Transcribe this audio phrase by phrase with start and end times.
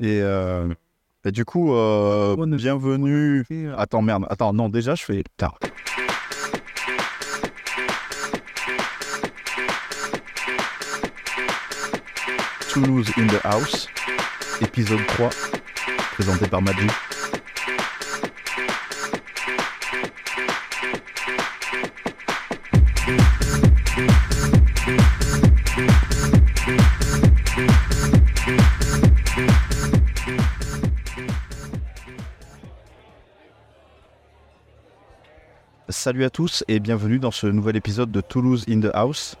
[0.00, 0.68] Et, euh,
[1.24, 3.44] et du coup, euh, bienvenue.
[3.76, 4.26] Attends, merde.
[4.28, 5.58] Attends, non, déjà, je fais tard.
[12.68, 13.88] Toulouse in the House,
[14.60, 15.30] épisode 3,
[16.14, 16.88] présenté par Madu.
[36.04, 39.36] Salut à tous et bienvenue dans ce nouvel épisode de Toulouse in the House.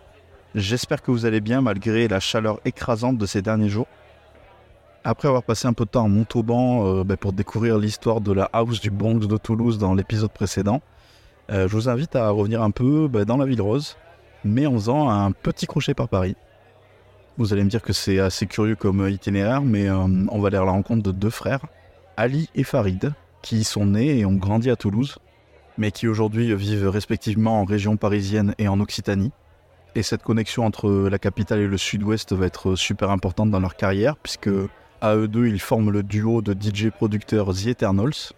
[0.54, 3.86] J'espère que vous allez bien malgré la chaleur écrasante de ces derniers jours.
[5.04, 8.32] Après avoir passé un peu de temps en Montauban euh, ben, pour découvrir l'histoire de
[8.32, 10.80] la house du Bronx de Toulouse dans l'épisode précédent,
[11.50, 13.98] euh, je vous invite à revenir un peu ben, dans la ville rose,
[14.42, 16.34] mais en faisant un petit crochet par Paris.
[17.36, 19.98] Vous allez me dire que c'est assez curieux comme itinéraire, mais euh,
[20.30, 21.66] on va aller à la rencontre de deux frères,
[22.16, 23.12] Ali et Farid,
[23.42, 25.18] qui sont nés et ont grandi à Toulouse,
[25.78, 29.32] mais qui aujourd'hui vivent respectivement en région parisienne et en Occitanie.
[29.94, 33.76] Et cette connexion entre la capitale et le sud-ouest va être super importante dans leur
[33.76, 34.50] carrière, puisque
[35.00, 38.32] à eux deux, ils forment le duo de DJ producteurs The Eternals,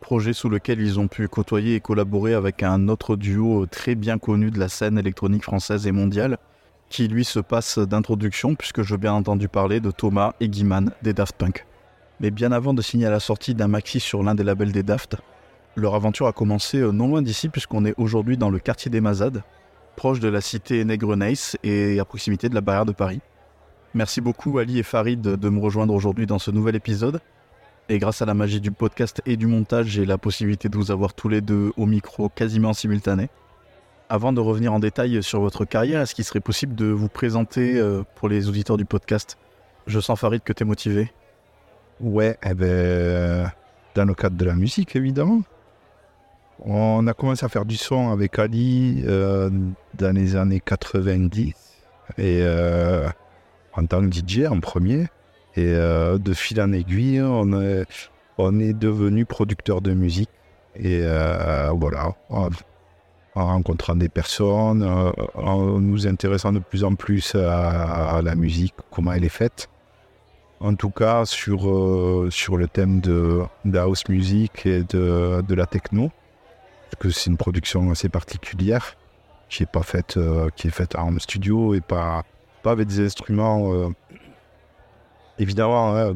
[0.00, 4.18] projet sous lequel ils ont pu côtoyer et collaborer avec un autre duo très bien
[4.18, 6.38] connu de la scène électronique française et mondiale,
[6.88, 11.12] qui lui se passe d'introduction, puisque veux bien entendu parler de Thomas et Guiman des
[11.12, 11.66] Daft Punk.
[12.20, 14.82] Mais bien avant de signer à la sortie d'un maxi sur l'un des labels des
[14.82, 15.16] Daft,
[15.76, 19.00] leur aventure a commencé euh, non loin d'ici, puisqu'on est aujourd'hui dans le quartier des
[19.00, 19.42] Mazades,
[19.96, 23.20] proche de la cité Negreneis et à proximité de la barrière de Paris.
[23.94, 27.20] Merci beaucoup Ali et Farid de me rejoindre aujourd'hui dans ce nouvel épisode.
[27.88, 30.90] Et grâce à la magie du podcast et du montage, j'ai la possibilité de vous
[30.90, 33.28] avoir tous les deux au micro quasiment simultané.
[34.08, 37.78] Avant de revenir en détail sur votre carrière, est-ce qu'il serait possible de vous présenter
[37.78, 39.36] euh, pour les auditeurs du podcast?
[39.86, 41.12] Je sens Farid que tu es motivé.
[42.00, 43.50] Ouais, eh ben,
[43.94, 45.42] dans le cadre de la musique évidemment.
[46.64, 49.50] On a commencé à faire du son avec Ali euh,
[49.94, 51.48] dans les années 90
[52.18, 53.08] et euh,
[53.72, 55.08] en tant que DJ en premier.
[55.56, 57.52] Et euh, de fil en aiguille, on
[58.60, 60.30] est, devenu producteur de musique.
[60.76, 61.02] Et
[61.74, 62.48] voilà, en,
[63.34, 64.84] rencontrant des personnes,
[65.34, 69.68] en nous intéressant de plus en plus à, la musique, comment elle est faite.
[70.60, 76.12] En tout cas, sur, le thème de, de house music et de la techno
[76.96, 78.96] que c'est une production assez particulière
[79.52, 82.24] qui est pas faite, euh, qui est faite en studio et pas,
[82.62, 83.72] pas avec des instruments.
[83.74, 83.90] Euh,
[85.38, 86.14] évidemment, hein,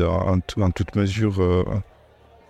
[0.00, 1.64] en, toute mesure, euh,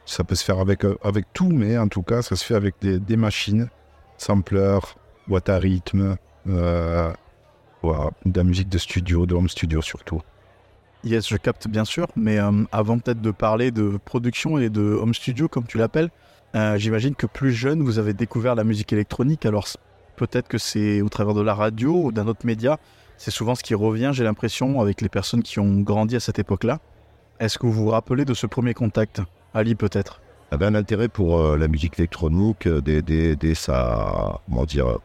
[0.07, 2.77] ça peut se faire avec, avec tout, mais en tout cas, ça se fait avec
[2.81, 3.69] des, des machines,
[4.17, 4.97] sampleurs,
[5.29, 10.23] boîte à rythme, voilà, de la musique de studio, de home studio surtout.
[11.03, 12.39] Yes, je capte bien sûr, mais
[12.73, 16.11] avant peut-être de parler de production et de home studio, comme tu l'appelles,
[16.55, 19.47] euh, j'imagine que plus jeune, vous avez découvert la musique électronique.
[19.47, 19.67] Alors
[20.17, 22.79] peut-être que c'est au travers de la radio ou d'un autre média.
[23.17, 26.39] C'est souvent ce qui revient, j'ai l'impression, avec les personnes qui ont grandi à cette
[26.39, 26.81] époque-là.
[27.39, 29.23] Est-ce que vous vous rappelez de ce premier contact
[29.55, 30.21] Ali, peut-être?
[30.51, 34.99] Avait un intérêt pour euh, la musique électronique euh, dès, dès, dès, sa, comment dire,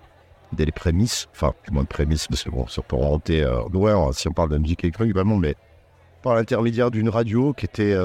[0.52, 4.28] dès les prémices, enfin, du moins prémices, parce que bon, ça peut remonter loin si
[4.28, 5.56] on parle de musique électronique vraiment, mais
[6.26, 7.96] par l'intermédiaire d'une radio qui était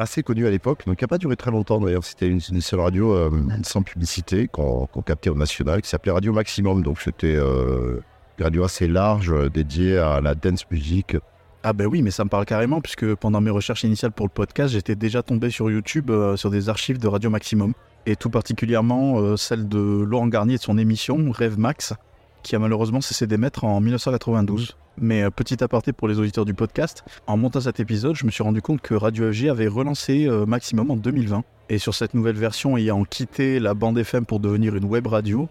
[0.00, 2.04] assez connu à l'époque, donc qui n'a pas duré très longtemps d'ailleurs.
[2.04, 3.30] C'était une, seule radio euh,
[3.62, 6.82] sans publicité qu'on captait au national qui s'appelait Radio Maximum.
[6.82, 8.00] Donc c'était euh,
[8.38, 11.16] une radio assez large euh, dédiée à la dance music.
[11.62, 14.32] Ah ben oui, mais ça me parle carrément puisque pendant mes recherches initiales pour le
[14.32, 17.72] podcast, j'étais déjà tombé sur YouTube sur des archives de Radio Maximum
[18.04, 21.94] et tout particulièrement celle de Laurent Garnier de son émission Rêve Max
[22.42, 24.76] qui a malheureusement cessé d'émettre en 1992.
[24.98, 28.30] Mais euh, petit aparté pour les auditeurs du podcast, en montant cet épisode, je me
[28.30, 31.44] suis rendu compte que Radio FG avait relancé euh, Maximum en 2020.
[31.70, 35.48] Et sur cette nouvelle version, ayant quitté la bande FM pour devenir une web radio,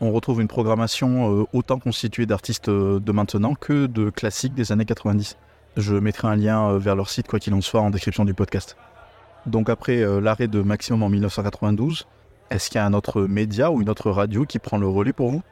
[0.00, 4.86] on retrouve une programmation euh, autant constituée d'artistes de maintenant que de classiques des années
[4.86, 5.36] 90.
[5.76, 8.76] Je mettrai un lien vers leur site, quoi qu'il en soit, en description du podcast.
[9.46, 12.06] Donc après l'arrêt de Maximum en 1992,
[12.50, 15.12] est-ce qu'il y a un autre média ou une autre radio qui prend le relais
[15.12, 15.42] pour vous?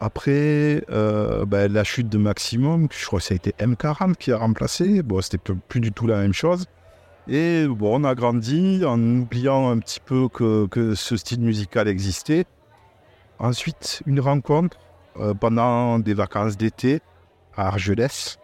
[0.00, 4.30] Après, euh, ben, la chute de Maximum, je crois que ça a été M40 qui
[4.30, 5.02] a remplacé.
[5.02, 6.66] Bon, c'était plus du tout la même chose.
[7.26, 12.44] Et bon, on a grandi en oubliant un petit peu que, ce style musical existait.
[13.40, 14.78] Ensuite, une rencontre
[15.18, 17.00] euh, pendant des vacances d'été
[17.56, 18.38] à Argelès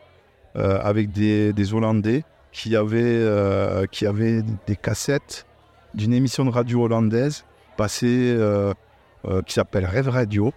[0.56, 5.46] euh, avec des, Hollandais qui avaient, qui avaient des cassettes
[5.94, 7.44] d'une émission de radio hollandaise
[7.76, 8.36] passée
[9.46, 10.52] qui s'appelle Rêve Radio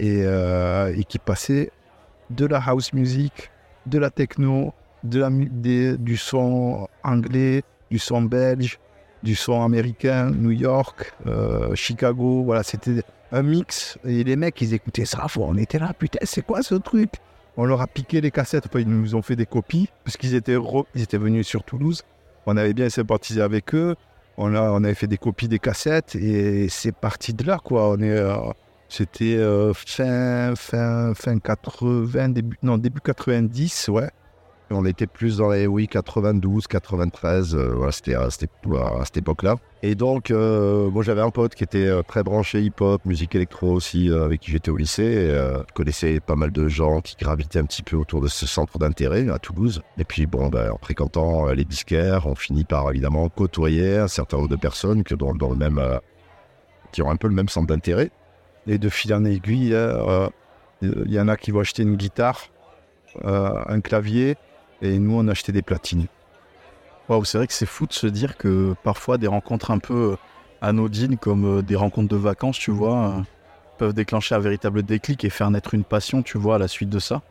[0.00, 1.70] euh, et, qui passait
[2.30, 3.50] de la house music,
[3.86, 8.78] de la techno, de la, du son anglais, du son belge,
[9.22, 12.42] du son américain, New York, euh, Chicago.
[12.44, 13.02] Voilà, c'était
[13.32, 13.98] un mix.
[14.04, 15.26] Et les mecs, ils écoutaient ça.
[15.36, 17.10] On était là, putain, c'est quoi ce truc?
[17.56, 18.68] On leur a piqué les cassettes.
[18.74, 20.56] ils nous ont fait des copies parce qu'ils étaient,
[20.94, 22.02] ils étaient venus sur Toulouse.
[22.44, 23.96] On avait bien sympathisé avec eux.
[24.36, 27.90] On, a, on avait fait des copies des cassettes et c'est parti de là, quoi.
[27.90, 28.36] On est, euh,
[28.88, 34.10] c'était euh, fin, fin, fin 80, début, non, début 90, ouais.
[34.70, 39.56] On était plus dans les, oui, 92, 93, euh, c'était à, cette époque-là.
[39.84, 43.70] Et donc, euh, moi j'avais un pote qui était euh, très branché hip-hop, musique électro
[43.70, 45.04] aussi, avec qui j'étais au lycée.
[45.04, 48.44] Et, je connaissais pas mal de gens qui gravitaient un petit peu autour de ce
[48.46, 49.82] centre d'intérêt à Toulouse.
[49.98, 54.38] Et puis, bon, ben, en fréquentant les disquaires, on finit par évidemment côtoyer un certain
[54.38, 55.80] nombre de personnes dans, dans le même,
[56.90, 58.10] qui ont un peu le même centre d'intérêt.
[58.66, 59.76] Et de fil en aiguille,
[60.82, 62.48] il y en a qui vont acheter une guitare,
[63.24, 64.36] un clavier
[64.82, 66.06] et nous, on achetait des platines.
[67.08, 70.12] Waouh, c'est vrai que c'est fou de se dire que parfois des rencontres un peu
[70.12, 70.16] euh,
[70.60, 73.20] anodines, comme euh, des rencontres de vacances, tu vois, euh,
[73.78, 76.90] peuvent déclencher un véritable déclic et faire naître une passion, tu vois, à la suite
[76.90, 77.22] de ça.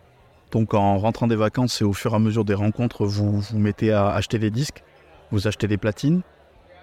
[0.52, 3.60] Donc en rentrant des vacances et au fur et à mesure des rencontres, vous vous
[3.60, 4.84] mettez à acheter des disques,
[5.32, 6.22] vous achetez des platines.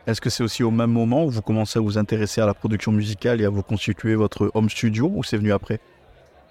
[0.07, 2.55] Est-ce que c'est aussi au même moment où vous commencez à vous intéresser à la
[2.55, 5.79] production musicale et à vous constituer votre home studio ou c'est venu après?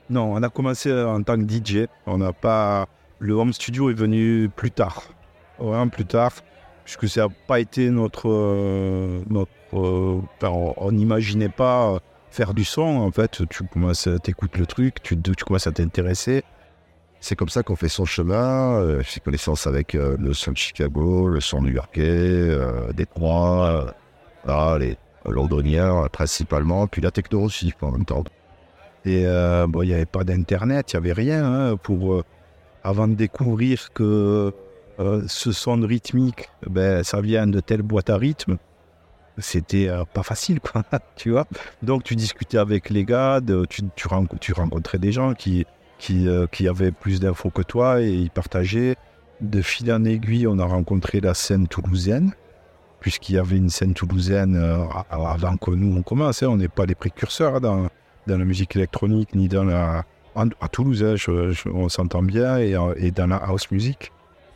[0.10, 1.88] Non, on a commencé en tant que DJ.
[2.06, 2.88] On n'a pas
[3.20, 5.04] le home studio est venu plus tard.
[5.92, 6.32] Plus tard,
[6.84, 8.28] puisque ça n'a pas été notre.
[8.28, 12.00] Euh, notre euh, on n'imaginait pas
[12.32, 12.82] faire du son.
[12.82, 16.44] En fait, tu commences à t'écouter le truc, tu, tu commences à t'intéresser.
[17.22, 18.82] C'est comme ça qu'on fait son chemin.
[18.82, 22.58] Euh, j'ai connaissance avec le son de Chicago, le son new-yorkais,
[22.94, 23.94] Détroit,
[24.80, 28.24] les londoniens principalement, puis la techno aussi en même temps.
[29.06, 32.24] Et il n'y avait pas d'internet, il n'y avait rien hein, pour
[32.84, 34.54] avant de découvrir que
[35.00, 38.58] euh, ce son rythmique, ben, ça vient de telle boîte à rythme,
[39.38, 40.84] c'était euh, pas facile, quoi,
[41.16, 41.48] tu vois.
[41.82, 43.40] Donc tu discutais avec les gars,
[43.70, 45.66] tu, tu, rencontrais des gens qui,
[46.02, 48.96] qui, euh, qui avaient plus d'infos que toi et ils partageaient.
[49.40, 52.34] De fil en aiguille, on a rencontré la scène toulousaine,
[53.00, 54.56] puisqu'il y avait une scène toulousaine
[55.10, 56.44] avant que nous on commence.
[56.44, 56.48] Hein.
[56.50, 57.88] on n'est pas les précurseurs dans,
[58.28, 60.06] dans la musique électronique ni dans la,
[60.36, 61.16] à Toulouse, hein,
[61.74, 64.12] on s'entend bien, et, et, dans la house music.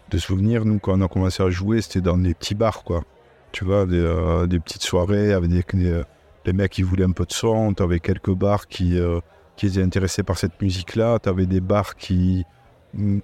[0.09, 3.03] De souvenirs, nous, quand on a commencé à jouer, c'était dans des petits bars, quoi.
[3.51, 6.01] Tu vois, des, euh, petites soirées avec des,
[6.45, 7.73] les mecs qui voulaient un peu de son.
[7.73, 9.19] Tu avais quelques bars qui, euh,
[9.55, 11.19] qui étaient intéressés par cette musique-là.
[11.19, 12.45] Tu avais des bars qui,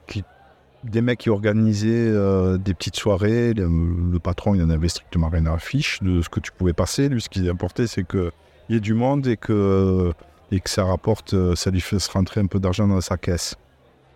[0.07, 0.23] qui,
[0.83, 3.53] des mecs qui organisaient euh, des petites soirées.
[3.53, 7.09] Le, patron, il en avait strictement rien à affiche de ce que tu pouvais passer.
[7.09, 8.31] Lui, ce qui importait, c'est qu'il
[8.69, 10.13] y ait du monde et que
[10.53, 13.55] et que ça rapporte, euh, ça lui fait rentrer un peu d'argent dans sa caisse.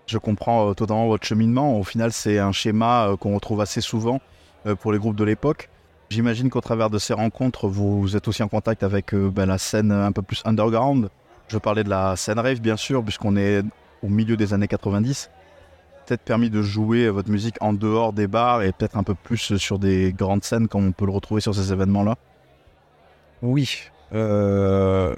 [0.05, 1.79] Je comprends euh, totalement votre cheminement.
[1.79, 4.19] Au final, c'est un schéma qu'on retrouve assez souvent
[4.81, 5.69] pour les groupes de l'époque.
[6.09, 9.91] J'imagine qu'au travers de ces rencontres, vous êtes aussi en contact avec ben, la scène
[9.91, 11.09] un peu plus underground.
[11.47, 13.61] Je parlais de la scène rave, bien sûr, puisqu'on est
[14.01, 15.29] au milieu des années 90.
[16.05, 19.57] Peut-être permis de jouer votre musique en dehors des bars et peut-être un peu plus
[19.57, 22.15] sur des grandes scènes comme on peut le retrouver sur ces événements-là
[23.41, 23.89] Oui.
[24.13, 25.15] Euh,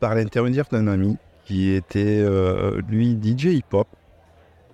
[0.00, 3.88] par l'intermédiaire d'un ami qui était, euh, lui, DJ hip-hop,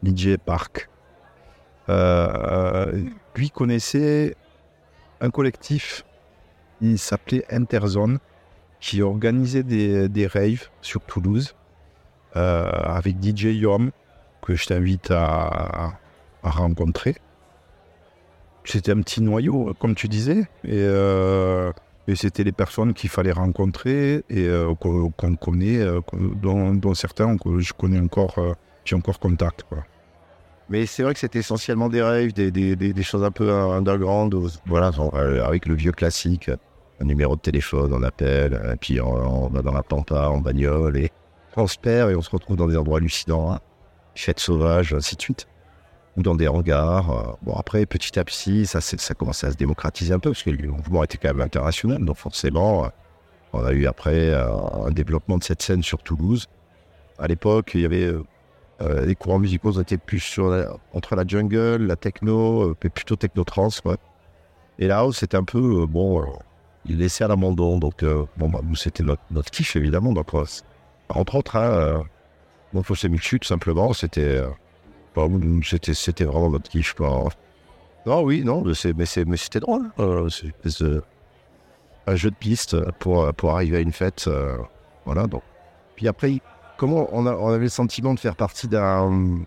[0.05, 0.89] DJ Park.
[1.89, 3.05] Euh,
[3.37, 4.37] lui connaissait
[5.21, 6.05] un collectif,
[6.81, 8.19] il s'appelait Interzone,
[8.87, 11.55] qui organisait des, des raves sur Toulouse
[12.37, 13.91] euh, avec DJ Yom,
[14.43, 15.99] que je t'invite à,
[16.43, 17.17] à, rencontrer.
[18.65, 20.85] C'était un petit noyau, comme tu disais, et
[22.09, 26.01] et c'était les personnes qu'il fallait rencontrer et euh, qu'on connaît, euh,
[26.41, 28.53] dont, certains que je connais encore, euh,
[28.85, 29.65] j'ai encore contact.
[30.69, 34.35] Mais c'est vrai que c'était essentiellement des rêves, des, des, des, choses un peu underground,
[34.67, 34.91] voilà,
[35.45, 36.51] avec le vieux classique,
[37.01, 40.97] un numéro de téléphone, on appelle, et puis on, va dans la pampa, en bagnole,
[40.97, 41.11] et
[41.57, 43.61] on se perd et on se retrouve dans des endroits hallucinants, hein.
[44.15, 45.47] fêtes sauvages, ainsi de suite
[46.17, 47.11] ou dans des hangars.
[47.11, 50.43] Euh, bon, après, petit à petit, ça, ça commençait à se démocratiser un peu, parce
[50.43, 52.05] que le mouvement était quand même international.
[52.05, 52.89] Donc, forcément, euh,
[53.53, 54.47] on a eu après euh,
[54.87, 56.47] un développement de cette scène sur Toulouse.
[57.19, 58.13] À l'époque, il y avait.
[59.07, 60.53] les courants musicaux étaient plus sur
[60.93, 63.71] entre la jungle, la techno, plutôt techno-trans.
[64.79, 65.87] Et là, c'était un peu.
[65.87, 66.27] bon,
[66.89, 67.79] il laissait à l'abandon.
[67.79, 68.05] Donc,
[68.37, 70.13] bon, bah, c'était notre, notre, kiff, évidemment.
[70.13, 70.29] Donc,
[71.09, 72.03] entre autres, hein,
[72.73, 74.43] bon, Fossé tout simplement, c'était
[75.63, 76.95] c'était, c'était vraiment notre kiff.
[78.07, 79.91] Non, oui, non, mais, c'était drôle.
[79.99, 80.29] Hein.
[82.07, 84.27] un jeu de piste pour, pour arriver à une fête.
[84.29, 84.59] Euh,
[85.05, 85.43] voilà, donc.
[85.97, 86.41] Puis après,
[86.77, 89.41] comment on, a, on avait le sentiment de faire partie d'un,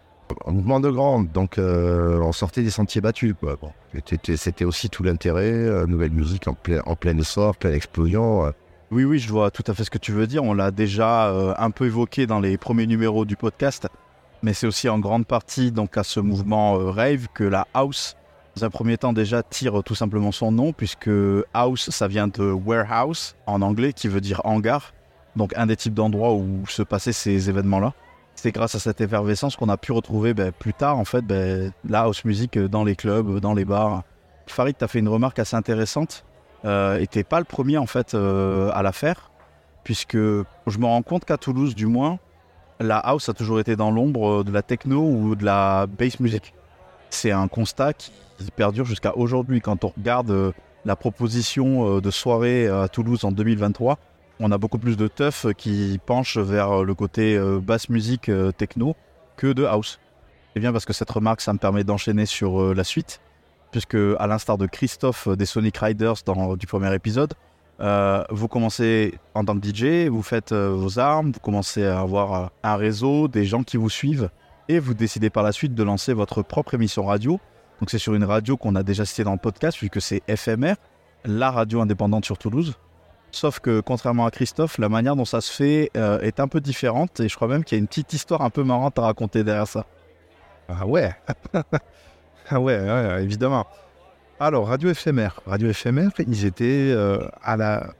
[0.45, 3.33] un mouvement de grande, donc euh, on sortait des sentiers battus.
[3.39, 3.57] Quoi.
[4.05, 7.15] C'était, aussi tout l'intérêt, euh, nouvelle musique en, plein, en plein
[7.59, 8.45] pleine explosion.
[8.45, 8.51] euh.
[8.91, 10.43] Oui, oui, je vois tout à fait ce que tu veux dire.
[10.43, 13.87] On l'a déjà un peu évoqué dans les premiers numéros du podcast,
[14.41, 18.15] mais c'est aussi en grande partie donc à ce mouvement rave que la house,
[18.55, 21.11] dans un premier temps déjà, tire tout simplement son nom, puisque
[21.53, 24.93] house, ça vient de warehouse en anglais, qui veut dire hangar,
[25.35, 27.93] donc un des types d'endroits où se passaient ces événements-là.
[28.41, 31.73] C'est grâce à cette effervescence qu'on a pu retrouver ben, plus tard, en fait, ben,
[31.83, 34.03] la house music dans les clubs, dans les bars.
[34.47, 36.23] Farid, tu as fait une remarque assez intéressante
[36.63, 39.29] euh, et pas le premier en fait euh, à la faire,
[39.83, 42.17] puisque je me rends compte qu'à Toulouse, du moins,
[42.79, 46.53] la house a toujours été dans l'ombre de la techno ou de la bass music.
[47.09, 48.13] C'est un constat qui
[48.55, 49.59] perdure jusqu'à aujourd'hui.
[49.59, 50.53] Quand on regarde euh,
[50.85, 53.99] la proposition euh, de soirée à Toulouse en 2023,
[54.39, 58.51] on a beaucoup plus de teufs qui penchent vers le côté euh, basse musique euh,
[58.51, 58.95] techno
[59.37, 59.99] que de house.
[60.53, 63.21] C'est bien parce que cette remarque, ça me permet d'enchaîner sur euh, la suite
[63.71, 67.33] puisque à l'instar de Christophe euh, des Sonic Riders dans, du premier épisode,
[67.81, 71.99] euh, vous commencez en tant que DJ, vous faites euh, vos armes, vous commencez à
[71.99, 74.29] avoir euh, un réseau, des gens qui vous suivent,
[74.67, 77.39] et vous décidez par la suite de lancer votre propre émission radio.
[77.79, 80.75] Donc c'est sur une radio qu'on a déjà citée dans le podcast, puisque c'est FMR,
[81.23, 82.75] la radio indépendante sur Toulouse.
[83.31, 86.61] Sauf que contrairement à Christophe, la manière dont ça se fait euh, est un peu
[86.61, 89.03] différente, et je crois même qu'il y a une petite histoire un peu marrante à
[89.03, 89.85] raconter derrière ça.
[90.67, 91.15] Ah ouais?
[92.51, 93.67] Ah ouais, ouais, évidemment.
[94.39, 95.39] Alors, Radio éphémère.
[95.45, 97.93] Radio éphémère, ils étaient euh, à la...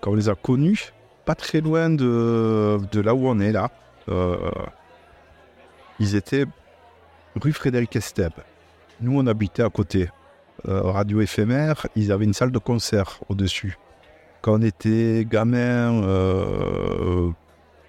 [0.00, 0.92] Quand on les a connus,
[1.24, 3.70] pas très loin de, de là où on est là.
[4.08, 4.50] Euh,
[6.00, 6.46] ils étaient
[7.40, 8.32] rue Frédéric Esteb.
[9.00, 10.08] Nous, on habitait à côté.
[10.64, 13.78] Radio éphémère, ils avaient une salle de concert au-dessus.
[14.42, 17.30] Quand on était gamin, euh,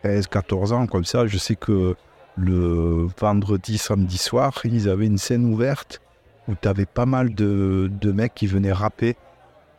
[0.04, 1.96] 13, 14 ans, comme ça, je sais que
[2.38, 6.00] le vendredi, samedi soir, ils avaient une scène ouverte
[6.48, 9.16] où tu avais pas mal de, mecs qui venaient rapper.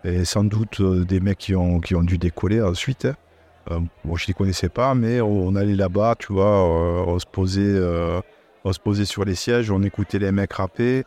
[0.05, 3.07] Et sans doute euh, des mecs qui ont, dû décoller ensuite.
[3.07, 3.17] hein.
[3.71, 7.27] Euh, bon, je les connaissais pas, mais on, allait là-bas, tu vois, euh, on, se
[7.27, 8.21] posait, euh,
[8.65, 11.05] on se posait sur les sièges, on écoutait les mecs rapper.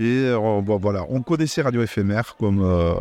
[0.00, 2.94] Et euh, voilà, on connaissait Radio Éphémère comme euh,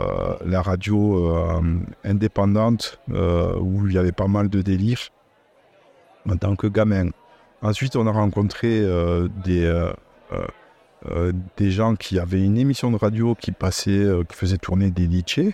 [0.45, 1.61] la radio euh,
[2.03, 4.99] indépendante où il y avait pas mal de délire
[6.29, 7.11] en tant que gamin.
[7.61, 8.85] Ensuite, on a rencontré
[9.45, 9.91] des,
[11.55, 15.53] des gens qui avaient une émission de radio qui passait, qui faisait tourner des DJ,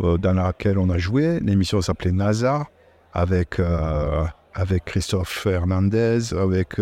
[0.00, 1.40] dans laquelle on a joué.
[1.40, 2.68] L'émission s'appelait NASA,
[3.12, 3.60] avec,
[4.54, 6.80] avec Christophe Hernandez, avec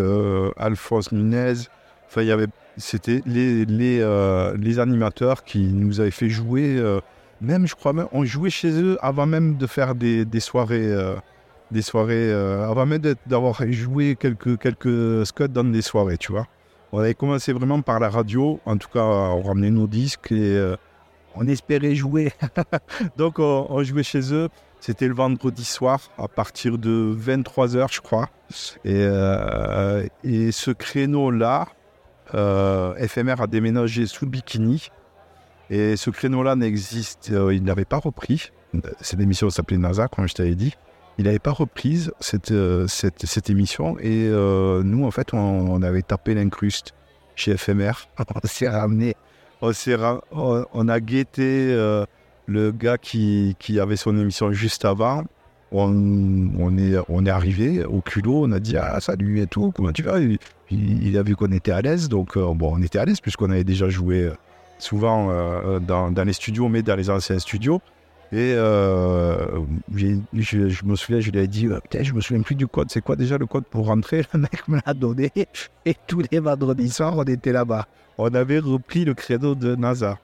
[0.57, 1.67] Alphonse Nunez.
[2.07, 2.47] Enfin, il y avait,
[2.77, 6.75] c'était euh, les animateurs qui nous avaient fait jouer.
[6.77, 6.99] euh,
[7.41, 10.93] même, je crois même, on jouait chez eux avant même de faire des, soirées.
[11.71, 16.47] des soirées, euh, avant même d'avoir joué quelques, quelques dans des soirées, tu vois.
[16.91, 20.75] On avait commencé vraiment par la radio, en tout cas, on ramenait nos disques et
[21.35, 22.31] on espérait jouer.
[23.17, 24.49] Donc, on, jouait chez eux.
[24.79, 28.29] C'était le vendredi soir, à partir de 23h, je crois.
[28.85, 29.03] Et,
[30.23, 31.67] et ce créneau-là,
[32.35, 34.89] FMR a déménagé sous le bikini.
[35.69, 38.51] Et ce créneau-là n'existe, euh, il n'avait pas repris.
[39.01, 40.75] Cette émission s'appelait NASA, comme je t'avais dit.
[41.17, 43.97] Il n'avait pas reprise cette, euh, cette, émission.
[43.99, 46.93] Et euh, nous, en fait, on, avait tapé l'incruste
[47.35, 47.93] chez FMR.
[48.19, 49.15] on s'est ramené,
[49.61, 52.05] on, ra- on, on a guetté euh,
[52.47, 55.23] le gars qui, qui avait son émission juste avant.
[55.71, 55.89] On,
[56.59, 59.91] on est, on est arrivé au culot, on a dit ah salut et tout, comment
[59.91, 60.19] tu vas?
[60.71, 63.49] Il- a vu qu'on était à l'aise, donc euh, bon on était à l'aise puisqu'on
[63.51, 64.33] avait déjà joué euh,
[64.79, 67.81] souvent euh, dans, les studios, mais dans les anciens studios.
[68.31, 69.61] Et je,
[70.83, 72.91] me souviens, je lui ai dit, putain, je me souviens plus du code.
[72.91, 74.25] C'est quoi déjà le code pour rentrer?
[74.33, 75.31] Le mec me l'a donné.
[75.85, 77.87] Et tous les vendredis soirs, on était là-bas.
[78.17, 80.17] On avait repris le créneau de NASA.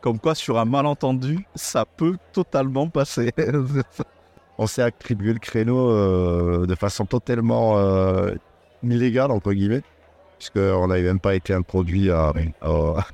[0.00, 3.30] Comme quoi, sur un malentendu, ça peut totalement passer.
[4.58, 7.76] On s'est attribué le créneau de façon totalement
[8.90, 9.82] illégale, entre guillemets,
[10.38, 13.04] puisqu'on n'avait même pas été introduit à, à,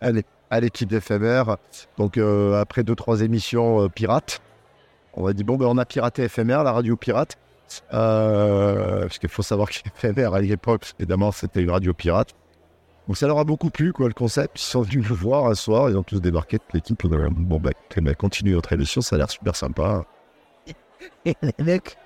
[0.00, 1.56] à l'é- à l'équipe d'éphémère.
[1.98, 4.40] Donc, euh, après deux, trois émissions euh, pirates,
[5.14, 7.36] on a dit bon, ben, on a piraté éphémère, la radio pirate.
[7.92, 12.30] Euh, parce qu'il faut savoir qu'éphémère, à l'époque, évidemment, c'était une radio pirate.
[13.06, 14.60] Donc, ça leur a beaucoup plu, quoi, le concept.
[14.60, 17.06] Ils sont venus nous voir un soir, ils ont tous débarqué, toute l'équipe.
[17.06, 20.04] Bon, ben, ben, continue votre émission, ça a l'air super sympa.
[21.24, 21.34] Les
[21.64, 21.96] mecs,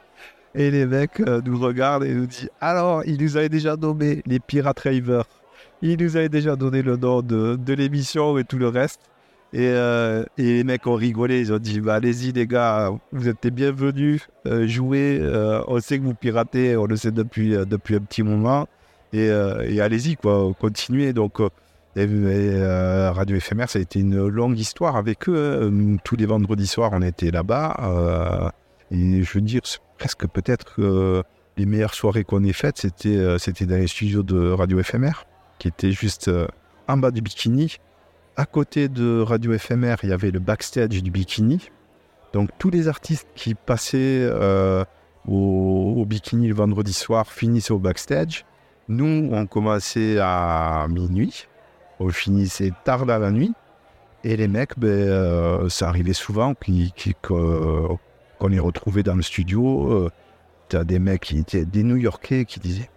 [0.55, 4.23] et les mecs euh, nous regardent et nous disent Alors, il nous avait déjà nommé
[4.27, 5.25] les Pirate Ravers.
[5.81, 9.01] Il nous avait déjà donné le nom de, l'émission et tout le reste.
[9.55, 11.41] Et, euh, et les mecs ont rigolé.
[11.41, 14.29] Ils ont dit bah, Allez-y, les gars, vous êtes bienvenus.
[14.47, 15.21] euh, jouez.
[15.67, 18.69] on sait que vous piratez, on le sait depuis, un petit moment.
[19.13, 21.13] et, et allez-y, quoi, continuez.
[21.15, 21.39] Donc,
[21.97, 25.71] Radio Éphémère, ça a été une longue histoire avec eux.
[25.73, 25.97] Hein.
[26.05, 28.53] Tous les vendredis soirs, on était là-bas.
[28.91, 29.63] et je veux dire,
[30.03, 30.81] presque peut-être
[31.57, 35.27] les meilleures soirées qu'on ait faites, c'était, c'était dans les studios de Radio Éphémère,
[35.61, 36.29] qui était juste
[36.89, 37.77] en bas du bikini.
[38.37, 41.71] À côté de Radio Éphémère, il y avait le backstage du bikini.
[42.33, 44.29] Donc tous les artistes qui passaient
[45.29, 48.45] au, bikini le vendredi soir finissaient au backstage.
[48.89, 51.47] Nous, on commençait à minuit
[52.03, 53.53] on finissait tard dans la nuit.
[54.25, 57.99] Et les mecs, ben, euh, ça arrivait souvent qu'on
[58.49, 59.93] les retrouvait dans le studio.
[59.93, 60.11] Euh,
[60.69, 62.91] tu as des mecs qui étaient des New Yorkais qui disaient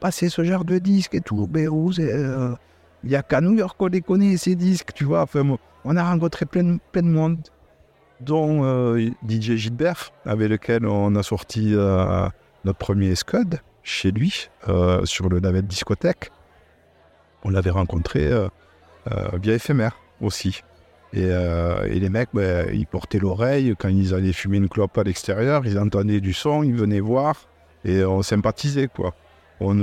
[0.00, 1.46] Passez ce genre de disque et tout.
[1.46, 2.54] Ben, euh,
[3.02, 5.22] il n'y a qu'à New York qu'on les connaît, ces disques, tu vois.
[5.22, 7.38] Enfin, on a rencontré plein, plein de monde,
[8.20, 8.96] dont
[9.26, 11.74] DJ Gilbert, avec lequel on a sorti
[12.64, 14.50] notre premier Scud chez lui,
[15.04, 16.30] sur le navette discothèque
[17.44, 18.48] on l'avait rencontré euh,
[19.12, 20.62] euh, via éphémère aussi.
[21.14, 25.02] Et, euh, les mecs, ben, ils portaient l'oreille quand ils allaient fumer une clope à
[25.02, 27.48] l'extérieur, ils entendaient du son, ils venaient voir
[27.84, 29.14] et on sympathisait quoi.
[29.60, 29.76] On,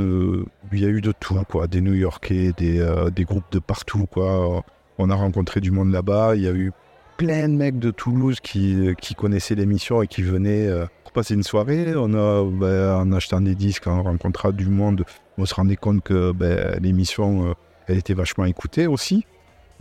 [0.74, 2.86] il y a eu de tout, quoi, des New-Yorkais, des,
[3.16, 4.64] des, groupes de partout, quoi.
[4.98, 6.36] On a rencontré du monde là-bas.
[6.36, 6.74] Il y a eu
[7.16, 10.70] plein de mecs de Toulouse qui, connaissaient l'émission et qui venaient
[11.04, 11.94] pour passer une soirée.
[11.96, 15.06] On a, ben, en achetant des disques, on rencontra du monde
[15.42, 17.54] on se rendait compte que ben, l'émission, euh,
[17.88, 19.26] elle était vachement écoutée aussi.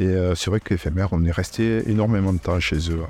[0.00, 3.02] Et euh, c'est vrai qu'éphémère, on est resté énormément de temps chez eux.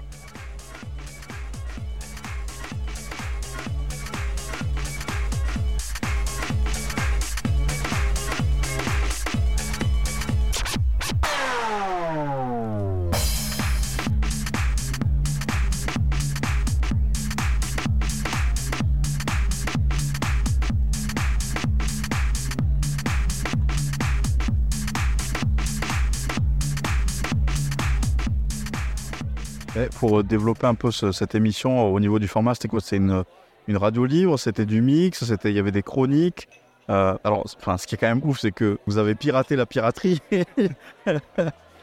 [30.01, 32.81] Pour développer un peu cette émission au niveau du format C'était quoi?
[32.81, 33.23] C'était une,
[33.69, 36.49] une, radio libre C'était du mix C'était il y avait des chroniques
[36.89, 40.23] euh, Alors, ce qui est quand même ouf, c'est que vous avez piraté la piraterie.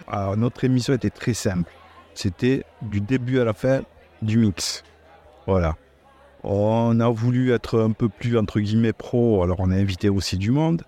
[0.08, 1.72] alors, notre émission était très simple.
[2.16, 3.82] C'était du début à la fin
[4.24, 4.84] du mix.
[5.46, 5.76] Voilà.
[6.44, 10.38] On a voulu être un peu plus entre guillemets pro, alors on a invité aussi
[10.38, 10.82] du monde.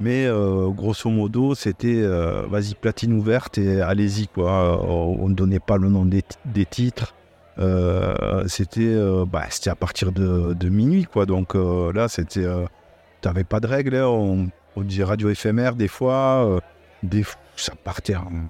[0.00, 4.82] Mais euh, grosso modo, c'était euh, vas-y, platine ouverte et allez-y, quoi.
[4.82, 6.22] On ne donnait pas le nom des,
[6.64, 7.14] titres.
[7.58, 11.26] Euh, c'était bah, à partir de, minuit, quoi.
[11.26, 12.46] Donc là, c'était.
[13.20, 13.96] tu n'avais pas de règles.
[13.96, 14.48] Hein.
[14.76, 16.60] On, disait radio éphémère des fois.
[17.02, 17.22] des,
[17.56, 18.48] ça partait en,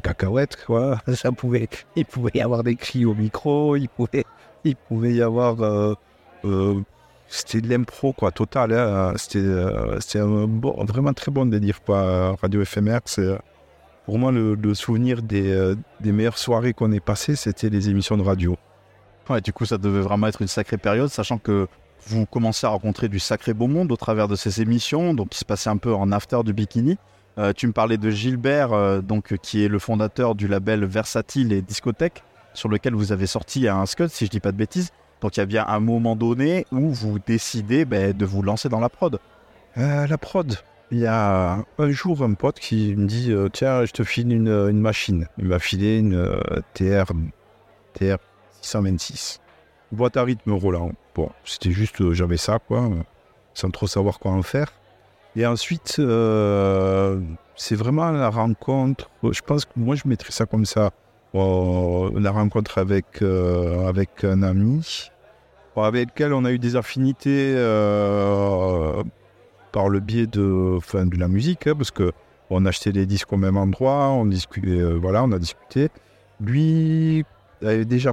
[0.00, 1.00] cacahuète, quoi.
[1.14, 4.24] Ça pouvait, il pouvait y avoir des cris au micro, il pouvait,
[4.62, 5.56] il pouvait y avoir
[7.32, 8.72] c'était de l'impro, quoi, total.
[8.74, 9.14] Hein.
[9.16, 10.46] C'était euh,
[10.86, 12.36] vraiment très bon délire, quoi.
[12.42, 13.38] Radio éphémère, c'est euh,
[14.04, 18.18] pour moi le, souvenir des, euh, des, meilleures soirées qu'on ait passées, c'était les émissions
[18.18, 18.56] de radio.
[19.30, 21.68] Ouais, du coup, ça devait vraiment être une sacrée période, sachant que
[22.06, 25.38] vous commencez à rencontrer du sacré beau monde au travers de ces émissions, donc qui
[25.38, 26.98] se passait un peu en after du bikini.
[27.56, 32.24] tu me parlais de Gilbert, donc qui est le fondateur du label Versatile et Discothèque,
[32.52, 34.90] sur lequel vous avez sorti un scud, si je dis pas de bêtises.
[35.22, 38.68] Donc il y a bien un moment donné où vous décidez ben, de vous lancer
[38.68, 39.20] dans la prod.
[39.78, 40.58] Euh, la prod,
[40.90, 44.32] il y a un jour un pote qui me dit euh, Tiens, je te file
[44.32, 45.28] une, machine.
[45.38, 46.40] Il m'a filé une euh,
[46.74, 47.12] TR,
[47.94, 48.18] TR
[48.60, 49.40] 626.
[49.92, 50.90] Boîte à rythme Roland.
[51.14, 52.90] Bon, c'était juste, j'avais ça, quoi,
[53.54, 54.72] sans trop savoir quoi en faire.
[55.36, 56.00] Et ensuite,
[57.56, 59.08] c'est vraiment la rencontre.
[59.22, 60.90] Je pense que moi, je mettrais ça comme ça.
[61.34, 65.10] La rencontre avec, avec un ami
[65.80, 69.02] avec lequel on a eu des affinités euh,
[69.72, 72.12] par le biais de, de la musique, hein, parce que
[72.50, 75.88] on achetait des disques au même endroit, on discutait, euh, voilà, on a discuté.
[76.40, 77.24] Lui
[77.62, 78.12] avait déjà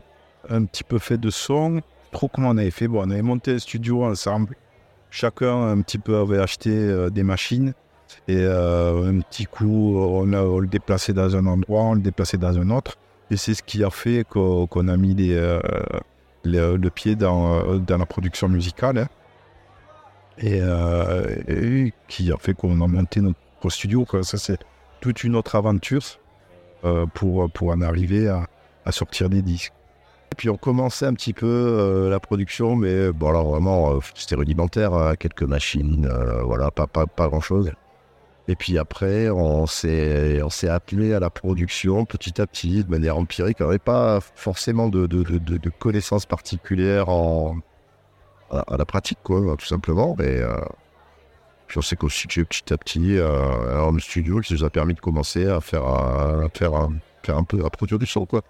[0.49, 2.87] un petit peu fait de son, trop comment on avait fait.
[2.87, 4.55] Bon, on avait monté un studio ensemble.
[5.11, 7.73] Chacun un petit peu avait acheté euh, des machines.
[8.27, 12.57] Et un petit coup, on, on, le déplaçait dans un endroit, on le déplaçait dans
[12.57, 12.97] un autre.
[13.31, 15.59] Et c'est ce qui a fait qu'on a mis les,
[16.43, 18.97] le, pied dans, euh, dans, la production musicale.
[18.97, 19.07] Hein.
[20.43, 23.37] Euh, et, qui a fait qu'on a monté notre
[23.69, 24.05] studio.
[24.23, 24.59] Ça, c'est
[25.01, 26.01] toute une autre aventure
[26.85, 28.47] euh, pour, en arriver à,
[28.91, 29.73] sortir des disques.
[30.31, 34.93] Et puis on commençait un petit peu la production, mais bon, alors vraiment, c'était rudimentaire,
[34.93, 36.09] hein, quelques machines,
[36.43, 37.71] voilà, pas grand-chose.
[38.49, 43.57] Et puis après, on s'est, appelé à la production petit à petit, de manière empirique.
[43.61, 45.07] On n'avait pas forcément de,
[45.77, 47.57] connaissances particulières en,
[48.49, 50.15] à, la pratique, quoi, tout simplement.
[50.17, 50.57] Mais, euh,
[51.67, 54.99] Puis on s'est constitué petit à petit euh, un studio qui nous a permis de
[54.99, 58.41] commencer à faire, à faire, un peu, à produire du son, quoi.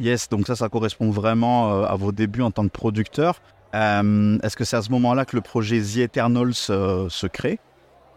[0.00, 3.40] Yes, donc ça, ça correspond vraiment euh, à vos débuts en tant que producteur.
[3.72, 7.60] Euh, est-ce que c'est à ce moment-là que le projet The Eternals se crée?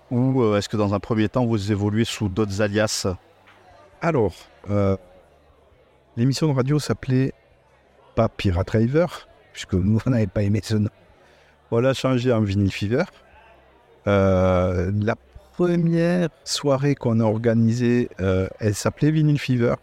[0.10, 3.08] Ou euh, est-ce que dans un premier temps, vous évoluez sous d'autres alias?
[4.02, 4.34] Alors,
[4.70, 4.96] euh,
[6.16, 7.34] l'émission de radio s'appelait
[8.16, 10.90] pas Pirate Driver, puisque nous, on n'avait pas aimé ce nom.
[11.72, 13.04] On l'a changé en Vinyl Fever.
[14.08, 15.16] Euh, la
[15.58, 19.76] première soirée qu'on a organisée, elle s'appelait Vinyl Fever.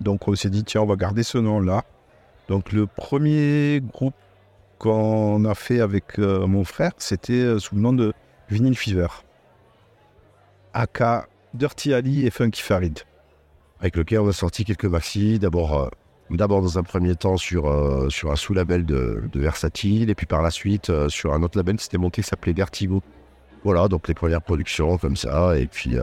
[0.00, 1.84] Donc on s'est dit, tiens, on va garder ce nom-là.
[2.48, 4.14] Donc le premier groupe
[4.78, 8.12] qu'on a fait avec mon frère, c'était sous le nom de
[8.48, 9.06] Vinyl Fever.
[10.76, 13.00] Aka Dirty Ali et Funky Farid.
[13.80, 15.38] avec lequel on a sorti quelques maxi.
[15.38, 15.88] D'abord, euh,
[16.28, 20.26] d'abord dans un premier temps sur, euh, sur un sous-label de, de Versatile, et puis
[20.26, 23.02] par la suite euh, sur un autre label qui s'était monté qui s'appelait Vertigo.
[23.64, 25.96] Voilà, donc les premières productions comme ça, et puis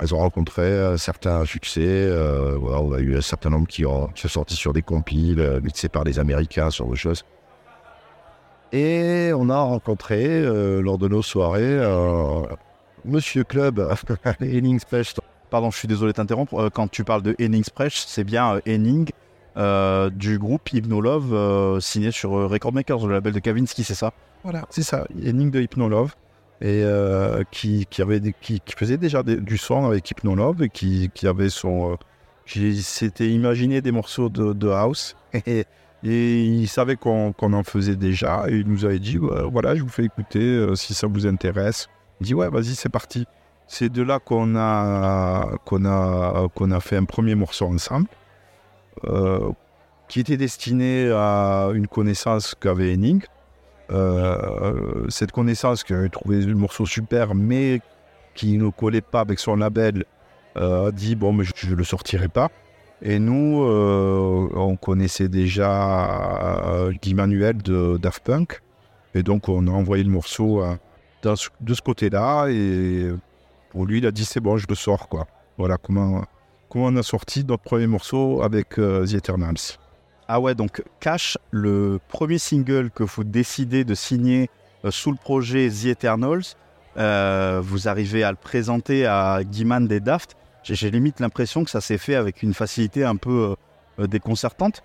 [0.00, 2.12] elles ont rencontré certains succès.
[2.60, 5.88] on a eu un certain nombre qui, ont, qui sont sortis sur des compiles, mixés
[5.88, 7.24] par des Américains, sur des choses.
[8.72, 10.42] Et on a rencontré,
[10.82, 11.78] lors de nos soirées,
[13.04, 13.80] Monsieur Club,
[14.40, 16.54] Henning Specht, Pardon, je suis désolé de t'interrompre.
[16.58, 19.08] Euh, quand tu parles de Henning Spreche, c'est bien euh, Henning
[19.56, 23.94] euh, du groupe Hypnolove euh, signé sur euh, Record Makers, le label de Kavinsky, c'est
[23.94, 24.12] ça?
[24.44, 26.12] Voilà, c'est ça, Henning de Hypnolove,
[26.60, 30.62] et euh, qui, qui, avait des- qui, qui faisait déjà des- du son avec Hypnolove,
[30.62, 31.92] et qui, qui avait son...
[31.92, 31.96] euh,
[32.46, 35.64] qui s'était imaginé des morceaux de, de house, et,
[36.04, 39.82] et il savait qu'on en faisait déjà, et il nous avait dit, Ouais, voilà, je
[39.82, 41.88] vous fais écouter euh, si ça vous intéresse.
[42.20, 43.26] Il dit, ouais, vas-y, c'est parti.
[43.66, 48.08] C'est de là qu'on a, qu'on a, qu'on a fait un premier morceau ensemble,
[49.04, 49.50] euh,
[50.08, 53.22] qui était destiné à une connaissance qu'avait Henning,
[53.90, 57.80] euh, cette connaissance qui avait trouvé le morceau super, mais
[58.34, 60.04] qui ne collait pas avec son label,
[60.56, 62.48] euh, a dit bon, mais je ne le sortirai pas.
[63.02, 68.60] Et nous, on connaissait déjà Guy Manuel de Daft Punk,
[69.14, 70.74] et donc on a envoyé le morceau euh,
[71.22, 73.10] de ce côté-là, et
[73.70, 75.26] pour lui, il a dit c'est bon, je le sors quoi.
[75.56, 76.24] Voilà comment,
[76.68, 79.76] comment on a sorti notre premier morceau avec euh, The Eternals.
[80.28, 84.50] Ah ouais, donc Cash, le premier single que vous décidez de signer
[84.84, 86.42] euh, sous le projet The Eternals,
[86.96, 90.36] euh, vous arrivez à le présenter à Guiman des Daft.
[90.62, 93.56] J'ai- limite l'impression que ça s'est fait avec une facilité un peu
[93.98, 94.82] déconcertante,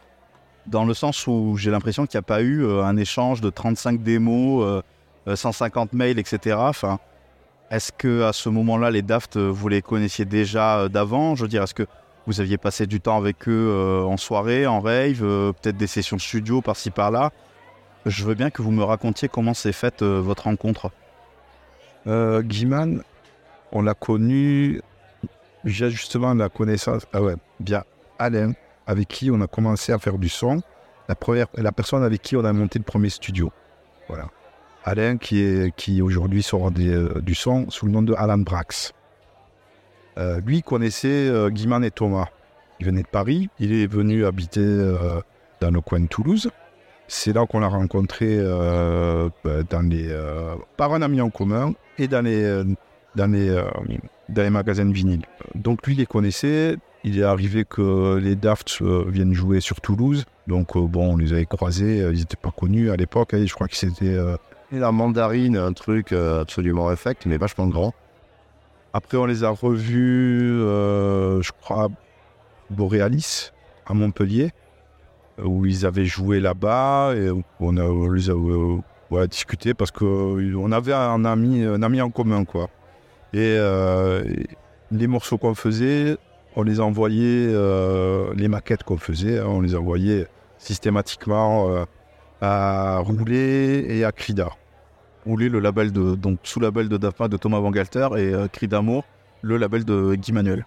[0.66, 4.02] dans le sens où j'ai l'impression qu'il n'y a pas eu un échange de 35
[4.02, 4.82] démos,
[5.28, 6.56] 150 mails, etc.
[6.60, 7.00] Enfin,
[7.72, 11.36] est-ce que à ce moment-là, les Daft, euh, vous les connaissiez déjà euh, d'avant?
[11.36, 11.88] Je veux dire, est-ce que
[12.28, 15.88] vous aviez passé du temps avec eux euh, en soirée, en rave, euh, peut-être des
[15.88, 17.32] sessions studio par-ci par-là?
[18.06, 20.92] Je veux bien que vous me racontiez comment s'est faite euh, votre rencontre.
[22.06, 23.02] Euh, Guiman,
[23.72, 24.82] on l'a connu
[25.64, 27.86] via justement la connaissance, ah ouais, via
[28.20, 28.54] Alain,
[28.86, 30.62] avec qui on a commencé à faire du son.
[31.10, 31.16] La,
[31.56, 33.52] la personne avec qui on a monté le premier studio.
[34.08, 34.28] Voilà.
[34.84, 38.94] Alain qui, est, qui aujourd'hui sort euh, du son sous le nom de Alan Brax.
[40.18, 42.28] Euh, lui connaissait euh, Guiman et Thomas.
[42.80, 44.62] Il venait de Paris, il est venu habiter
[45.62, 46.50] dans le coin de Toulouse.
[47.08, 48.40] C'est là qu'on l'a rencontré
[49.44, 50.14] bah, dans les,
[50.76, 52.64] par un ami en commun et dans les,
[53.16, 53.64] dans les,
[54.28, 55.22] dans les magasins de vinyle.
[55.56, 56.76] Donc lui, les connaissait.
[57.06, 60.26] Il est arrivé que les Daft viennent jouer sur Toulouse.
[60.48, 62.00] Donc bon, on les avait croisés.
[62.00, 63.34] Ils n'étaient pas connus à l'époque.
[63.34, 64.18] hein, je crois que c'était...
[64.80, 67.94] la mandarine, un truc euh, absolument effect, mais vachement grand.
[68.96, 71.88] Après, on les a revus, euh, je crois, à
[72.70, 73.52] Borealis,
[73.88, 74.52] à Montpellier,
[75.44, 77.14] où ils avaient joué là-bas.
[77.16, 82.12] Et on, a, les a euh, discuté parce qu'on avait un ami, un ami en
[82.12, 82.46] commun.
[82.46, 82.70] quoi.
[83.34, 84.24] Et, euh,
[84.92, 86.18] les morceaux qu'on faisait,
[86.56, 87.48] on les envoyait,
[88.36, 90.28] les maquettes qu'on faisait, hein, on les envoyait
[90.60, 91.88] systématiquement
[92.42, 94.52] à Rouler et à Crida.
[95.26, 98.68] Rouler le label de donc sous label de Punk de Thomas Bangalter et euh, Cri
[98.68, 99.06] d'amour,
[99.42, 100.66] le label de Guy Manuel.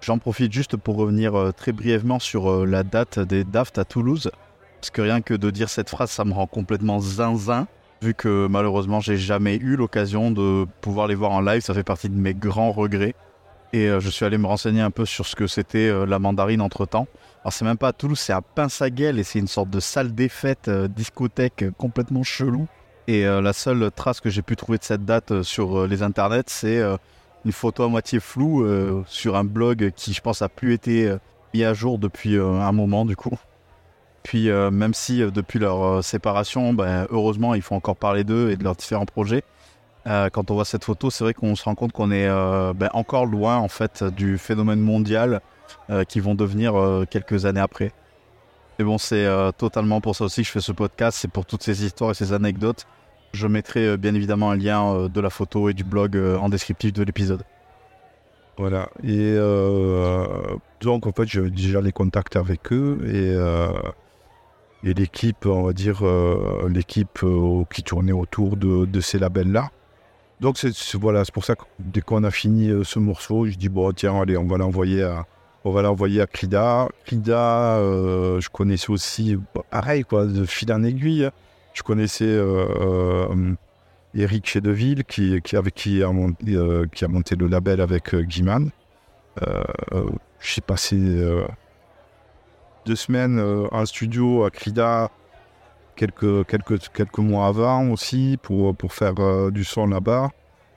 [0.00, 3.84] J'en profite juste pour revenir euh, très brièvement sur euh, la date des Daft à
[3.84, 4.30] Toulouse,
[4.80, 7.66] parce que rien que de dire cette phrase, ça me rend complètement zinzin,
[8.00, 11.84] vu que malheureusement j'ai jamais eu l'occasion de pouvoir les voir en live, ça fait
[11.84, 13.14] partie de mes grands regrets.
[13.74, 16.62] Et euh, je suis allé me renseigner un peu sur ce que c'était la mandarine
[16.62, 17.06] entre temps.
[17.42, 20.14] Alors c'est même pas à Toulouse, c'est à Pinsaguel et c'est une sorte de salle
[20.14, 22.66] des fêtes, discothèque complètement chelou.
[23.06, 25.86] Et euh, la seule trace que j'ai pu trouver de cette date euh, sur euh,
[25.86, 26.80] les internets, c'est
[27.44, 28.66] une photo à moitié floue
[29.06, 31.16] sur un blog qui, je pense, a plus été
[31.54, 33.38] mis à jour depuis un moment, du coup.
[34.22, 38.64] Puis, même si depuis leur séparation, ben, heureusement, il faut encore parler d'eux et de
[38.64, 39.42] leurs différents projets.
[40.04, 42.28] Quand on voit cette photo, c'est vrai qu'on se rend compte qu'on est
[42.74, 45.40] ben, encore loin en fait du phénomène mondial
[46.08, 46.74] qui vont devenir
[47.08, 47.90] quelques années après.
[48.80, 51.44] Mais bon, c'est euh, totalement pour ça aussi que je fais ce podcast, c'est pour
[51.44, 52.86] toutes ces histoires et ces anecdotes.
[53.34, 56.48] Je mettrai euh, bien évidemment un lien euh, de la photo et du blog en
[56.48, 57.42] descriptif de l'épisode.
[58.56, 58.88] Voilà.
[59.04, 59.36] Et
[60.80, 63.34] donc, en fait, j'avais déjà les contacts avec eux et,
[64.88, 66.02] et l'équipe, on va dire,
[66.66, 67.22] l'équipe
[67.70, 69.70] qui tournait autour de, de ces labels-là.
[70.40, 73.92] Donc, c'est voilà, pour ça que dès qu'on a fini ce morceau, je dis, bon,
[73.92, 75.26] tiens, allez, on va l'envoyer à.
[75.64, 76.88] On va l'envoyer à Krida.
[77.04, 79.36] Krida, euh, je connaissais aussi,
[79.70, 81.28] pareil, quoi, de fil en aiguille.
[81.74, 83.54] Je connaissais euh, euh,
[84.14, 88.70] Eric Chedeville, qui, qui, a, monté, le label avec Guiman.
[90.40, 90.96] J'ai passé
[92.86, 93.38] deux semaines
[93.70, 95.10] en studio à Krida,
[95.94, 100.30] quelques, mois avant aussi, pour, faire du son là-bas.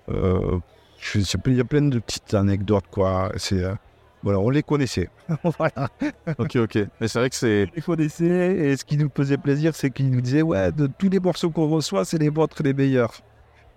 [0.09, 3.31] Il y a plein de petites anecdotes, quoi.
[4.23, 5.09] Voilà, on les connaissait.
[5.43, 5.89] voilà.
[6.37, 6.77] ok, ok.
[6.99, 7.67] Mais c'est vrai que c'est.
[7.69, 10.87] On les connaissait, et ce qui nous faisait plaisir, c'est qu'ils nous disaient, ouais, de
[10.87, 13.13] tous les morceaux qu'on reçoit, c'est les vôtres les meilleurs.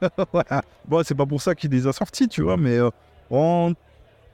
[0.32, 0.62] voilà.
[0.86, 2.90] Bon, c'est pas pour ça qu'il les a sortis, tu vois, mais euh,
[3.30, 3.74] on,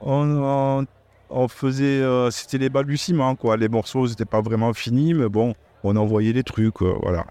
[0.01, 0.85] on, on,
[1.31, 3.57] on faisait, euh, c'était les balbutiements, quoi.
[3.57, 7.25] Les morceaux, c'était pas vraiment fini, mais bon, on envoyait les trucs, euh, voilà.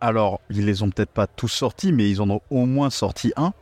[0.00, 3.32] Alors, ils les ont peut-être pas tous sortis, mais ils en ont au moins sorti
[3.36, 3.52] un.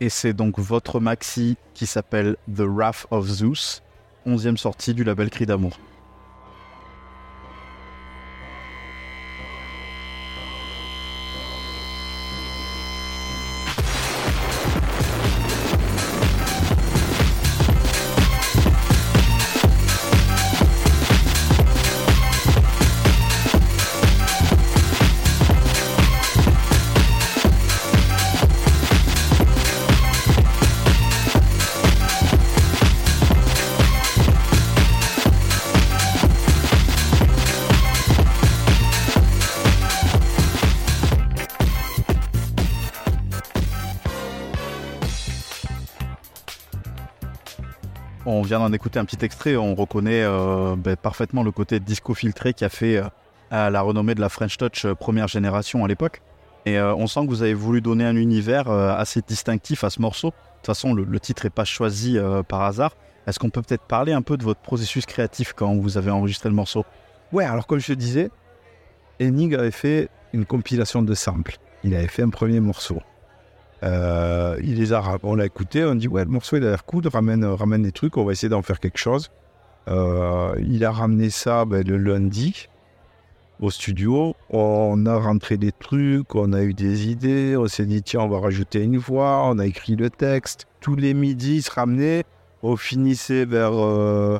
[0.00, 3.82] Et c'est donc votre maxi qui s'appelle The Wrath of Zeus,
[4.26, 5.78] onzième sortie du label Cri d'amour.
[48.48, 52.54] Vient d'en écouter un petit extrait, on reconnaît euh, ben, parfaitement le côté disco filtré
[52.54, 56.22] qui a fait euh, la renommée de la French Touch euh, première génération à l'époque.
[56.66, 60.28] Et on sent que vous avez voulu donner un univers assez distinctif à ce morceau.
[60.28, 62.94] De toute façon, le, titre n'est pas choisi par hasard.
[63.26, 66.50] Est-ce qu'on peut peut-être parler un peu de votre processus créatif quand vous avez enregistré
[66.50, 66.84] le morceau?
[67.32, 68.28] Ouais, alors comme je disais,
[69.18, 71.56] Henning avait fait une compilation de samples.
[71.84, 72.98] Il avait fait un premier morceau.
[73.82, 74.56] Euh,
[75.22, 77.92] on l'a écouté, on dit ouais le morceau il a l'air cool, ramène, ramène des
[77.92, 79.30] trucs, on va essayer d'en faire quelque chose.
[79.88, 82.68] Euh, il a ramené ça ben, le lundi
[83.60, 88.02] au studio, on a rentré des trucs, on a eu des idées, on s'est dit
[88.02, 90.66] tiens on va rajouter une voix, on a écrit le texte.
[90.80, 92.24] Tous les midis il se ramenait,
[92.62, 94.38] on finissait vers euh,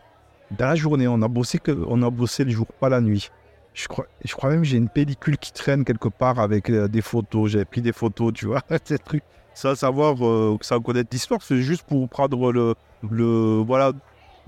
[0.56, 3.30] dans la journée, on a bossé on a bossé le jour, pas la nuit.
[3.78, 6.88] Je crois, je crois même que j'ai une pellicule qui traîne quelque part avec euh,
[6.88, 7.52] des photos.
[7.52, 9.22] J'avais pris des photos, tu vois, ces trucs.
[9.54, 12.74] Sans savoir, euh, sans connaître l'histoire, c'est juste pour prendre le,
[13.08, 13.92] le voilà,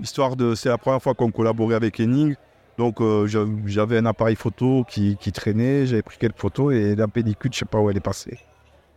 [0.01, 0.53] l'histoire de.
[0.53, 2.35] C'est la première fois qu'on collaborait avec Henning.
[2.77, 6.95] Donc euh, j'a- j'avais un appareil photo qui, qui traînait, j'avais pris quelques photos et
[6.95, 8.37] la pellicule, je sais pas où elle est passée.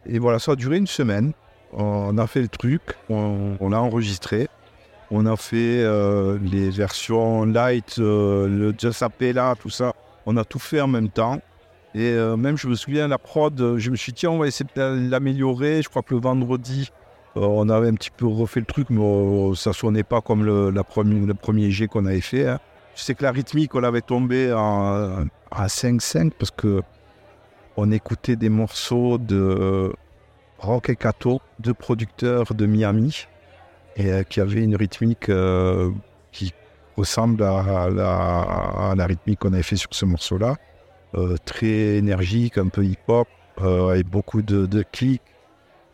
[0.06, 1.32] Et voilà, ça a duré une semaine.
[1.72, 4.48] On a fait le truc, on, on l'a enregistré.
[5.10, 9.92] On a fait euh, les versions light, euh, le Just Appella, tout ça.
[10.26, 11.40] On a tout fait en même temps.
[11.94, 14.38] Et euh, même, je me souviens, la prod, euh, je me suis dit, tiens, on
[14.38, 15.80] va essayer de l'améliorer.
[15.82, 16.90] Je crois que le vendredi,
[17.36, 20.44] euh, on avait un petit peu refait le truc, mais euh, ça sonnait pas comme
[20.44, 22.48] le, premier G qu'on avait fait.
[22.48, 22.58] hein.
[22.96, 26.82] Je sais que la rythmique, on l'avait tombé en- à 5-5 parce que
[27.76, 29.92] on écoutait des morceaux de
[30.58, 33.26] Rock et Cato, deux producteurs de Miami,
[33.96, 35.28] et qui avaient une rythmique
[36.30, 36.54] qui
[36.96, 38.40] ressemble à la,
[38.90, 40.56] à la rythmique qu'on avait fait sur ce morceau-là.
[41.16, 43.28] Euh, très énergique, un peu hip-hop,
[43.60, 44.84] euh, avec beaucoup de, de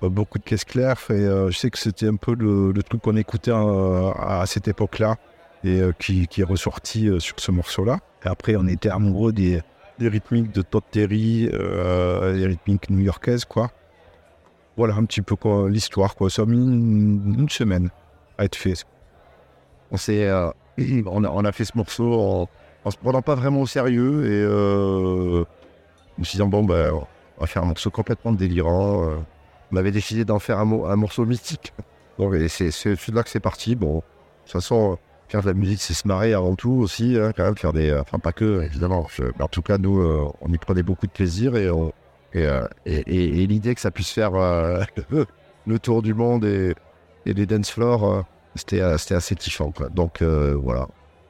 [0.03, 0.99] euh, beaucoup de caisses claires.
[1.11, 4.69] Et euh, je sais que c'était un peu le, le truc qu'on écoutait à cette
[4.69, 5.17] époque-là
[5.63, 7.99] et qui, qui est ressorti sur ce morceau-là.
[8.25, 9.61] Après, on était amoureux des,
[9.99, 13.71] des rythmiques de Todd Terry, les rythmiques new-yorkaises, quoi.
[14.79, 15.37] Voilà un petit peu
[15.69, 16.31] l'histoire, quoi.
[16.31, 17.91] Ça a mis une, semaine
[18.39, 18.87] à être fait.
[19.91, 20.31] On, s'est,
[21.07, 22.49] on, a, fait ce morceau
[22.85, 25.45] en, se prenant pas vraiment au sérieux et euh,
[26.19, 29.05] en se disant bon ben on va faire un morceau complètement délirant.
[29.05, 29.17] euh.
[29.73, 31.73] on avait décidé d'en faire un, mo- un morceau mystique.
[32.19, 33.75] Donc c'est de là que c'est parti.
[33.77, 34.01] Bon, de
[34.45, 34.99] toute façon,
[35.31, 37.95] faire de la musique, c'est se marrer avant tout aussi, hein, quand même faire des,
[37.95, 39.07] enfin pas que évidemment.
[39.19, 41.69] mais en tout cas, nous, euh, on y prenait beaucoup de plaisir et
[42.37, 44.33] euh, l'idée que ça puisse faire
[45.67, 46.75] le tour du monde et,
[47.27, 49.71] les dance floors, c'était euh, c'était assez kiffant.
[49.71, 49.89] Quoi.
[49.89, 50.87] Donc euh, voilà.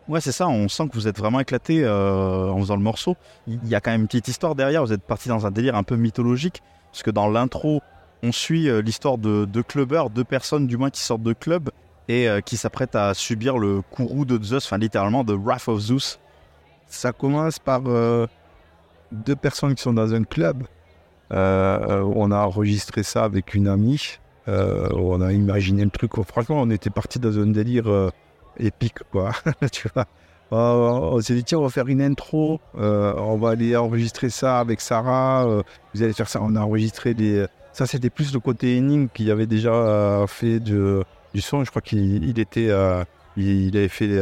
[0.08, 3.16] Ouais, c'est ça, on sent que vous êtes vraiment éclaté euh, en faisant le morceau.
[3.46, 5.76] Il y a quand même une petite histoire derrière, vous êtes parti dans un délire
[5.76, 7.80] un peu mythologique, parce que dans l'intro,
[8.24, 11.70] on suit euh, l'histoire de deux clubbers, deux personnes du moins qui sortent de club
[12.08, 15.78] et euh, qui s'apprêtent à subir le courroux de Zeus, enfin littéralement de Wrath of
[15.78, 16.18] Zeus.
[16.88, 18.26] Ça commence par euh,
[19.12, 20.64] deux personnes qui sont dans un club.
[21.32, 24.18] Euh, on a enregistré ça avec une amie.
[24.50, 26.12] Euh, on a imaginé le truc.
[26.26, 28.10] Franchement, on était parti dans un délire euh,
[28.58, 29.30] épique, quoi.
[29.72, 30.06] tu vois.
[30.52, 30.56] Euh,
[31.12, 32.60] on s'est dit, tiens, on va faire une intro.
[32.74, 35.62] On va aller enregistrer ça avec Sarah.
[35.94, 36.40] Vous allez faire ça.
[36.42, 37.46] On a enregistré des.
[37.72, 41.04] Ça, c'était plus le côté énigme qui avait déjà fait du
[41.38, 41.64] son.
[41.64, 42.70] Je crois qu'il il était.
[43.36, 44.20] il, avait fait.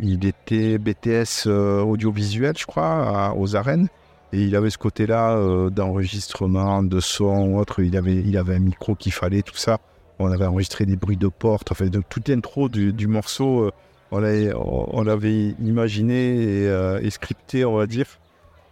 [0.00, 3.88] il était BTS audiovisuel, je crois, aux arènes.
[4.32, 7.80] Et il avait ce côté-là euh, d'enregistrement, de son, autre.
[7.80, 9.78] Il avait, il avait un micro qu'il fallait, tout ça.
[10.18, 11.70] On avait enregistré des bruits de porte.
[11.72, 13.70] Enfin, de, toute l'intro du, morceau, euh,
[14.10, 18.06] on l'avait on imaginé et, euh, et scripté, on va dire.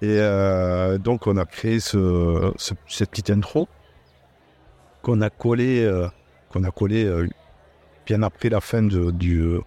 [0.02, 0.18] Et
[0.98, 3.68] donc, on a créé ce, ce- cette petite intro
[5.02, 6.08] qu'on a collé, euh,
[6.50, 7.10] qu'on a collé
[8.06, 9.58] bien après la fin du, du,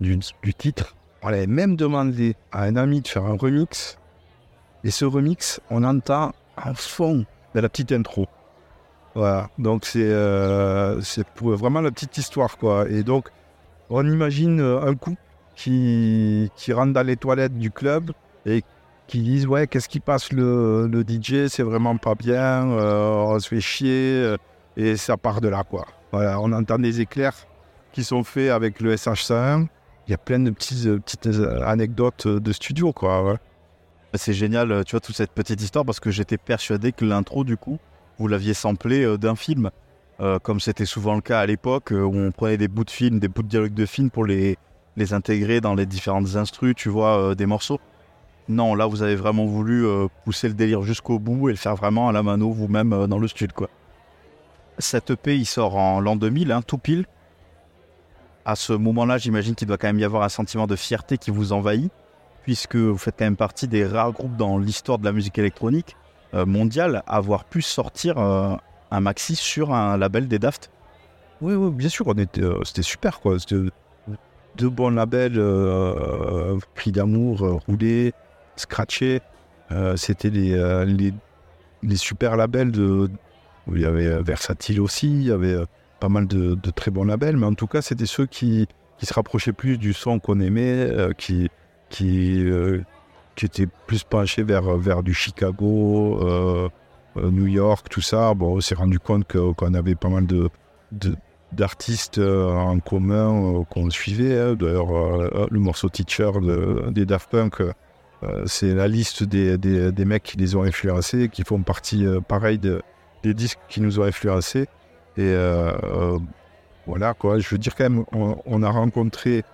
[0.00, 0.96] du titre.
[1.22, 3.98] On avait même demandé à un ami de faire un remix.
[4.84, 8.26] Et ce remix, on entend en fond de la petite intro.
[9.14, 11.00] Voilà, donc c'est euh,
[11.40, 12.88] vraiment la petite histoire, quoi.
[12.88, 13.28] Et donc,
[13.90, 15.20] on imagine euh, un couple
[15.54, 18.12] qui, qui rentre dans les toilettes du club
[18.46, 18.64] et
[19.06, 23.38] qui disent Ouais, qu'est-ce qui passe le, le DJ C'est vraiment pas bien, euh, on
[23.38, 24.36] se fait chier.
[24.76, 25.86] Et ça part de là, quoi.
[26.10, 27.36] Voilà, on entend des éclairs
[27.92, 29.66] qui sont faits avec le SH101.
[30.08, 31.28] Il y a plein de petites, petites
[31.64, 33.36] anecdotes de studio, quoi.
[34.14, 37.44] C'est génial, euh, tu vois, toute cette petite histoire, parce que j'étais persuadé que l'intro,
[37.44, 37.78] du coup,
[38.18, 39.70] vous l'aviez samplé euh, d'un film,
[40.20, 43.18] Euh, comme c'était souvent le cas à l'époque, où on prenait des bouts de film,
[43.18, 44.56] des bouts de dialogue de film pour les,
[45.10, 47.80] intégrer dans les différentes instrus, tu vois, des morceaux.
[48.48, 49.84] Non, là, vous avez vraiment voulu
[50.24, 53.26] pousser le délire jusqu'au bout et le faire vraiment à la mano vous-même dans le
[53.26, 53.70] studio, quoi.
[54.78, 57.06] Cet EP, il sort en l'an 2000, hein, tout pile.
[58.44, 61.30] À ce moment-là, j'imagine qu'il doit quand même y avoir un sentiment de fierté qui
[61.30, 61.90] vous envahit,
[62.42, 65.96] puisque vous faites quand même partie des rares groupes dans l'histoire de la musique électronique
[66.34, 68.56] euh, mondiale à avoir pu sortir euh,
[68.90, 70.70] un maxi sur un label des Daft.
[71.40, 73.36] Oui, oui, bien sûr, euh, c'était super, quoi.
[74.56, 78.12] Deux bons labels, euh, Prix d'amour, roulé,
[78.56, 79.20] scratché.
[79.96, 81.12] C'était les,
[81.82, 83.08] les, super labels de.
[83.72, 85.56] Il y avait Versatile aussi, il y avait
[85.98, 89.14] pas mal de, très bons labels, mais en tout cas, c'était ceux qui, qui se
[89.14, 91.48] rapprochaient plus du son qu'on aimait, qui,
[91.92, 92.80] qui, euh,
[93.36, 96.68] qui étaient plus penchés vers, vers du Chicago, euh,
[97.18, 98.34] euh, New York, tout ça.
[98.34, 100.48] Bon, on s'est rendu compte qu'on avait pas mal de,
[101.52, 104.38] d'artistes en commun qu'on suivait.
[104.40, 104.54] hein.
[104.54, 104.88] D'ailleurs,
[105.50, 107.62] le morceau Teacher de- des Daft Punk,
[108.46, 112.58] c'est la liste des, des- des mecs qui les ont influencés, qui font partie, pareil,
[112.58, 112.82] de-
[113.22, 114.66] des disques qui nous ont influencés.
[115.18, 115.34] Et
[116.86, 117.38] voilà, quoi.
[117.38, 118.04] Je veux dire, quand même,
[118.46, 119.44] on a rencontré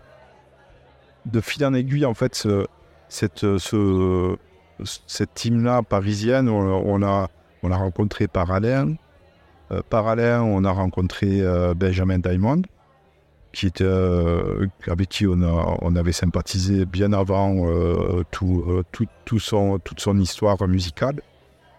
[1.30, 2.66] de fil en aiguille, en fait, ce-
[3.08, 4.36] cette, ce,
[5.06, 6.48] cette team-là parisienne.
[6.48, 7.28] On, on a,
[7.62, 8.94] on a rencontré par Alain.
[9.70, 12.62] Euh, par Alain, on a rencontré euh, Benjamin Diamond,
[13.52, 18.82] qui était, euh, avec qui on, a, on avait sympathisé bien avant euh, tout, euh,
[18.92, 21.20] tout, tout son, toute son histoire musicale.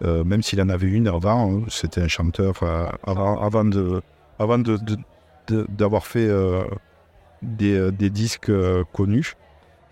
[0.02, 4.00] Euh, même s'il en avait une avant, hein, c'était un chanteur euh, avant, de
[4.38, 4.78] avant de,
[5.68, 6.64] d'avoir fait euh,
[7.42, 9.34] des, euh, des disques euh, connus.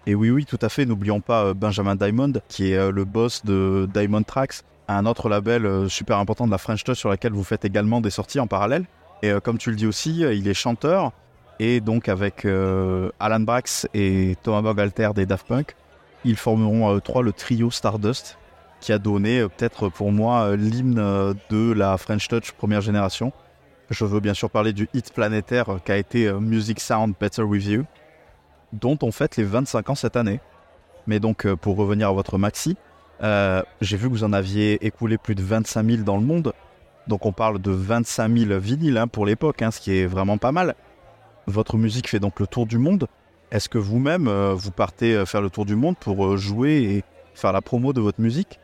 [0.07, 0.87] Et oui, oui, tout à fait.
[0.87, 5.89] N'oublions pas euh, Benjamin Diamond, qui est le boss de Diamond Tracks, un autre label
[5.91, 8.85] super important de la French Touch sur laquelle vous faites également des sorties en parallèle.
[9.23, 11.13] Et comme tu le dis aussi, il est chanteur.
[11.59, 15.75] Et donc avec Alan Brax et Thomas Bangalter des Daft Punk,
[16.25, 18.39] ils formeront à eux trois le trio Stardust,
[18.81, 23.33] qui a donné peut-être pour moi l'hymne de la French Touch première génération.
[23.91, 27.65] Je veux bien sûr parler du hit planétaire qu'a été euh, Music Sound Better With
[27.65, 27.85] You
[28.75, 30.41] dont on fête les 25 ans cette année.
[31.07, 32.77] Mais donc, euh, pour revenir à votre maxi,
[33.23, 36.53] euh, j'ai vu que vous en aviez écoulé plus de 25 000 dans le monde.
[37.07, 40.37] Donc, on parle de 25 000 vinyles hein, pour l'époque, hein, ce qui est vraiment
[40.37, 40.75] pas mal.
[41.47, 43.07] Votre musique fait donc le tour du monde.
[43.51, 47.63] Est-ce que vous-même, vous partez faire le tour du monde pour jouer et faire la
[47.63, 48.61] promo de votre musique?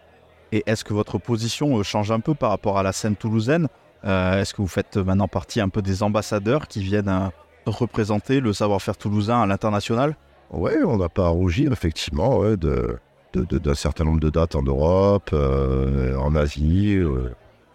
[0.52, 3.68] Et est-ce que votre position change un peu par rapport à la scène toulousaine?
[4.04, 7.28] Est-ce que vous faites euh, maintenant partie un peu des ambassadeurs qui viennent euh,
[7.66, 10.16] représenter le savoir-faire toulousain à l'international?
[10.50, 12.98] Ouais, on n'a pas à rougir, effectivement, ouais, de,
[13.34, 16.98] d'un certain nombre de dates en Europe, en Asie,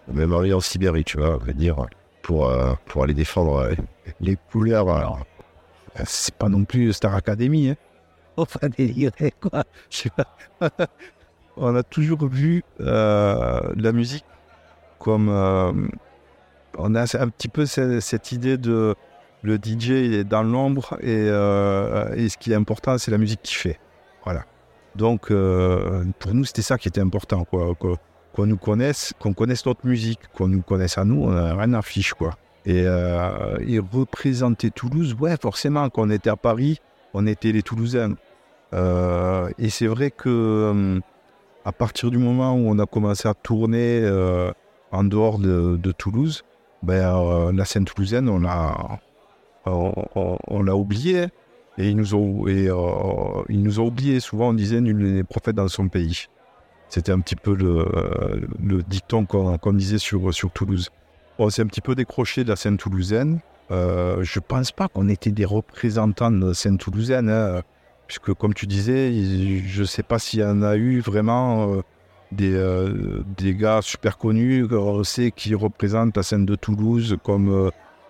[0.08, 1.76] même en Sibérie, tu vois, on va dire,
[2.22, 2.50] pour,
[2.86, 3.72] pour aller défendre
[4.22, 4.88] les couleurs.
[4.90, 5.26] Alors,
[6.06, 7.76] c'est pas non plus Star Academy, hein.
[8.38, 9.66] Enfin, délirer, quoi.
[11.58, 14.26] on a toujours vu la musique
[15.00, 15.90] comme
[16.78, 18.96] on a un petit peu cette, idée de
[19.42, 23.58] le DJ est dans l'ombre euh, et, ce qui est important, c'est la musique qu'il
[23.58, 23.80] fait.
[24.24, 24.46] Voilà.
[24.96, 27.74] Donc, euh, pour nous, c'était ça qui était important, quoi.
[27.76, 31.74] Qu'on nous connaisse, qu'on connaisse notre musique, qu'on nous connaisse à nous, on n'a rien
[31.74, 32.32] à fiche, quoi.
[32.66, 36.80] Et, euh, et, représenter Toulouse, ouais, forcément, quand on était à Paris,
[37.14, 38.16] on était les Toulousains.
[38.74, 41.02] et c'est vrai que
[41.66, 44.08] à partir du moment où on a commencé à tourner
[44.92, 46.44] en dehors de Toulouse,
[46.84, 49.00] ben, euh, la scène toulousaine, on l'a,
[49.66, 51.28] on, oublié.
[51.78, 54.20] Et ils nous ont, et, euh, ils nous ont oublié.
[54.20, 56.26] Souvent, on disait nul n'est prophète dans son pays.
[56.90, 60.90] C'était un petit peu le, le dicton qu'on, disait sur, sur Toulouse.
[61.38, 63.40] On s'est un petit peu décroché de la scène toulousaine.
[63.72, 67.62] Euh, je pense pas qu'on était des représentants de la scène toulousaine, hein,
[68.08, 69.14] puisque comme tu disais,
[69.66, 71.82] je ne sais pas s'il y en a eu vraiment euh,
[72.32, 77.50] des, euh, des gars super connus, on sait qui représentent la scène de Toulouse, comme,
[77.50, 77.70] euh,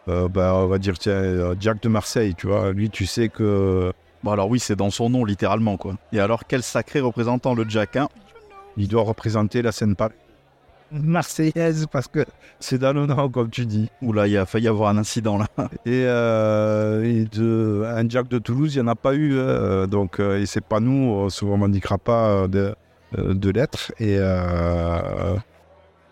[0.09, 2.71] euh, bah, on va dire, tiens, Jack de Marseille, tu vois.
[2.71, 3.91] Lui, tu sais que.
[4.23, 5.95] Bon, alors oui, c'est dans son nom, littéralement, quoi.
[6.11, 8.09] Et alors, quel sacré représentant, le Jack, hein
[8.75, 9.95] Il doit représenter la scène
[10.91, 12.25] marseillaise parce que
[12.59, 13.91] c'est dans le nom comme tu dis.
[14.01, 15.45] Oula, il a failli y avoir un incident là.
[15.85, 16.01] Et,
[17.25, 19.37] de, un Jack de Toulouse, il n'y en a pas eu.
[19.87, 22.73] donc, et c'est pas nous, on se revendiquera pas euh,
[23.17, 23.91] de lettres.
[23.99, 25.35] Et euh,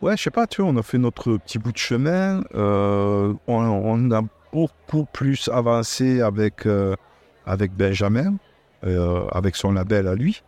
[0.01, 2.41] ouais, je sais pas, tu vois, on a fait notre petit bout de chemin.
[2.55, 4.21] Euh, on, a
[4.51, 6.67] beaucoup plus avancé avec,
[7.45, 8.35] avec Benjamin,
[9.31, 10.41] avec son label à lui.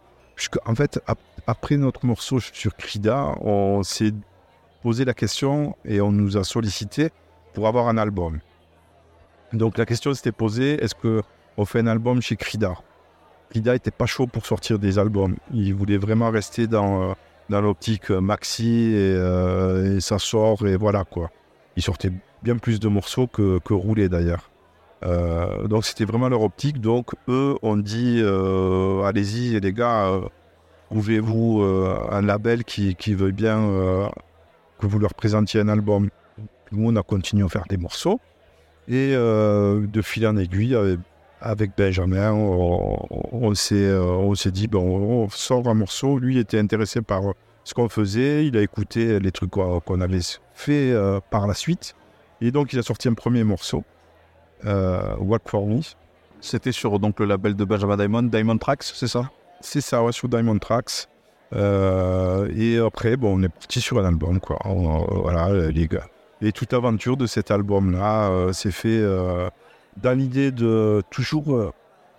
[0.65, 1.01] En fait,
[1.47, 4.13] après notre morceau sur Crida, on s'est
[4.81, 7.09] posé la question et on nous a sollicité
[7.53, 8.39] pour avoir un album.
[9.53, 12.75] Donc la question s'était posée, est-ce qu'on fait un album chez Crida?
[13.53, 15.35] Lida était pas chaud pour sortir des albums.
[15.53, 17.13] Il voulait vraiment rester dans, euh,
[17.49, 21.31] dans l'optique euh, maxi euh, et, ça sort et voilà quoi.
[21.75, 22.11] Il sortait
[22.43, 24.49] bien plus de morceaux que, que roulé d'ailleurs.
[25.67, 26.79] donc c'était vraiment leur optique.
[26.81, 28.21] Donc eux ont dit
[29.05, 30.11] allez-y les gars,
[30.89, 31.63] trouvez-vous
[32.11, 33.59] un label qui, qui veut bien
[34.79, 36.09] que vous leur présentiez un album.
[36.71, 38.19] Nous on a continué à faire des morceaux
[38.89, 40.99] et de fil en aiguille avec
[41.77, 42.97] Benjamin, on,
[43.31, 46.19] on s'est euh, dit, bon, on sort un morceau.
[46.19, 47.21] Lui était intéressé par
[47.63, 48.45] ce qu'on faisait.
[48.45, 50.19] Il a écouté les trucs qu'on avait
[50.53, 51.95] fait euh, par la suite.
[52.41, 53.83] Et donc, il a sorti un premier morceau,
[54.65, 55.81] euh, What for Me.
[56.41, 59.29] C'était sur donc, le label de Benjamin Diamond, Diamond Tracks, c'est ça?
[59.61, 61.07] C'est ça, ouais, sur Diamond Tracks.
[61.53, 64.57] et après, bon, on est parti sur un album, quoi.
[64.65, 66.07] voilà, les gars.
[66.41, 69.03] Et toute aventure de cet album-là s'est fait
[70.01, 71.53] dans l'idée de toujours.
[71.53, 71.71] Euh,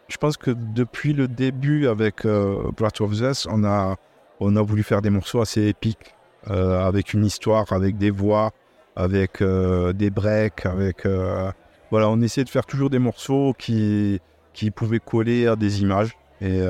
[0.09, 3.97] je pense que depuis le début avec euh, Blood of Zeus, on a,
[4.41, 6.14] on a voulu faire des morceaux assez épiques,
[6.49, 8.51] euh, avec une histoire, avec des voix,
[8.97, 11.07] avec des breaks, avec.
[11.91, 14.20] voilà, on essayait de faire toujours des morceaux qui,
[14.53, 16.18] qui pouvaient coller à des images.
[16.41, 16.61] Et,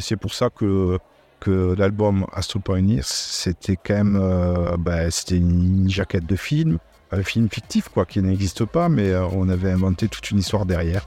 [0.00, 0.98] c'est pour ça que,
[1.40, 4.76] que l'album Astro Pioneers, c'était quand même.
[4.78, 6.78] Ben, c'était une jaquette de film
[7.12, 10.66] un film fictif, quoi, qui n'existe pas, mais euh, on avait inventé toute une histoire
[10.66, 11.06] derrière.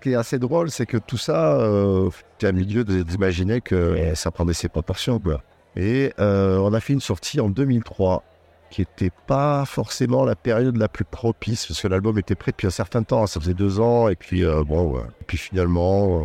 [0.00, 4.30] Qui est assez drôle, c'est que tout ça, euh, tu as milieu d'imaginer que ça
[4.30, 5.18] prendait ses proportions.
[5.18, 5.42] Quoi.
[5.76, 8.24] Et euh, on a fait une sortie en 2003
[8.70, 12.68] qui n'était pas forcément la période la plus propice, parce que l'album était prêt depuis
[12.68, 16.24] un certain temps, ça faisait deux ans, et puis euh, bon, et puis finalement, euh,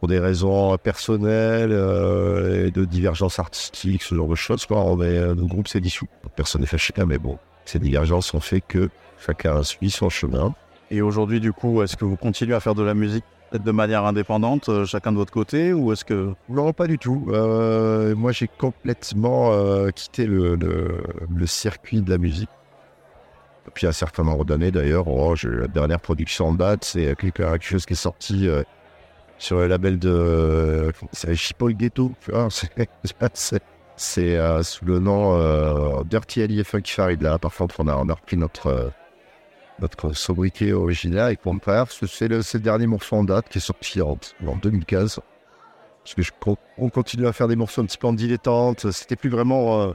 [0.00, 4.96] pour des raisons personnelles euh, et de divergences artistiques, ce genre de choses, quoi, on
[4.96, 6.08] le groupe s'est dissous.
[6.34, 8.90] Personne n'est fâché, mais bon, ces divergences ont fait que
[9.24, 10.54] chacun suit son chemin.
[10.90, 14.04] Et aujourd'hui, du coup, est-ce que vous continuez à faire de la musique de manière
[14.04, 17.26] indépendante, euh, chacun de votre côté, ou est-ce que Non, pas du tout.
[17.30, 22.48] Euh, moi, j'ai complètement euh, quitté le, le- circuit de la musique.
[23.66, 25.06] Depuis un certain nombre d'années, d'ailleurs.
[25.08, 28.48] Oh, la dernière production en date, c'est quelque chose qui est sorti
[29.38, 32.12] sur le label de c'est Chipol Ghetto.
[33.34, 37.22] c'est- sous le nom Dirty Ali et Funky Farid.
[37.22, 38.90] Là, par contre, on a, repris notre,
[39.80, 44.18] notre sobriquet original et faire, c'est le, dernier morceau en date qui est sorti en,
[44.46, 45.20] en 2015.
[46.06, 46.30] Parce que je,
[46.78, 48.92] on continue à faire des morceaux un petit peu en dilettante.
[48.92, 49.92] C'était plus vraiment euh,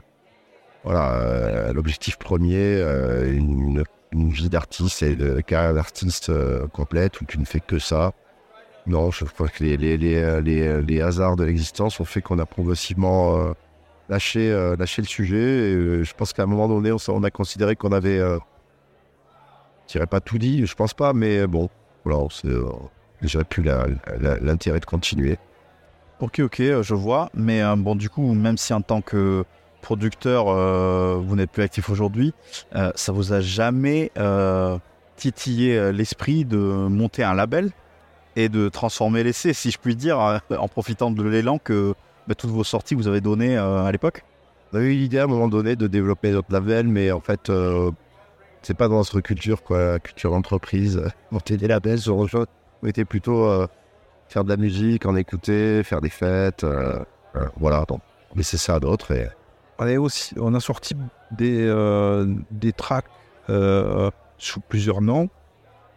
[0.84, 6.30] voilà, euh, l'objectif premier, euh, une, vie d'artiste et de carrière d'artiste
[6.68, 8.12] complète où tu ne fais que ça.
[8.86, 13.54] Non, je crois que les, hasards de l'existence ont fait qu'on a progressivement
[14.10, 15.38] lâché, lâché le sujet.
[15.38, 18.20] Et, je pense qu'à un moment donné, on, a considéré qu'on avait,
[19.88, 21.68] dirais pas tout dit, je pense pas, mais bon,
[22.04, 22.64] voilà, euh,
[23.22, 25.38] j'aurais plus l'intérêt de continuer.
[26.20, 27.30] Ok, ok, euh, je vois.
[27.34, 29.44] Mais euh, bon, du coup, même si en tant que
[29.80, 32.32] producteur, euh, vous n'êtes plus actif aujourd'hui,
[32.76, 34.10] euh, ça vous a jamais
[35.16, 37.70] titillé l'esprit de monter un label
[38.34, 41.94] et de transformer l'essai, si je puis dire, en profitant de l'élan que
[42.26, 44.24] bah, toutes vos sorties vous avez donné à l'époque?
[44.72, 47.52] On avait eu l'idée à un moment donné de développer notre label, mais en fait,
[48.62, 51.02] c'est pas dans notre culture, quoi, culture d'entreprise.
[51.30, 52.46] Monter des labels autre chose.
[52.82, 53.66] On était plutôt euh,
[54.28, 56.64] faire de la musique, en écouter, faire des fêtes.
[56.64, 56.98] euh,
[57.36, 58.00] euh, voilà, donc,
[58.34, 59.12] laisser ça à d'autres.
[59.78, 60.94] On, on a sorti
[61.32, 61.66] des,
[62.50, 63.06] des tracks
[64.38, 65.28] sous plusieurs noms,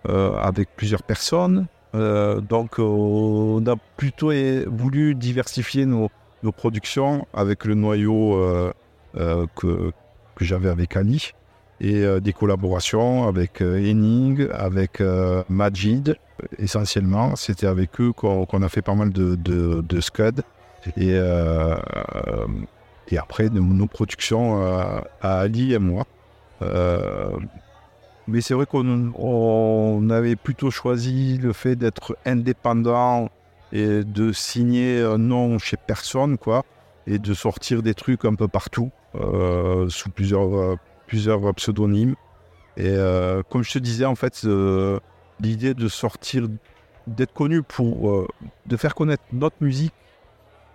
[0.07, 1.67] avec plusieurs personnes.
[1.93, 4.31] Donc, on a plutôt
[4.67, 6.09] voulu diversifier nos,
[6.41, 8.73] nos productions avec le noyau
[9.13, 9.91] que,
[10.35, 11.33] que j'avais avec Ali
[11.81, 16.15] et euh, des collaborations avec euh, Henning, avec euh, Majid.
[16.57, 20.41] Essentiellement, c'était avec eux qu'on a fait pas mal de, de, de scud.
[20.97, 21.75] Et, euh,
[22.27, 22.47] euh,
[23.09, 24.61] et après, nos, nos productions
[25.21, 26.05] à Ali et moi.
[28.27, 33.29] Mais c'est vrai qu'on on avait plutôt choisi le fait d'être indépendant
[33.71, 36.63] et de signer nom chez personne, quoi,
[37.07, 38.91] et de sortir des trucs un peu partout,
[39.89, 42.15] sous plusieurs, plusieurs pseudonymes.
[42.77, 44.99] Et euh, comme je te disais, en fait, euh,
[45.39, 46.47] l'idée de sortir,
[47.07, 48.27] d'être connu pour, euh,
[48.65, 49.93] de faire connaître notre musique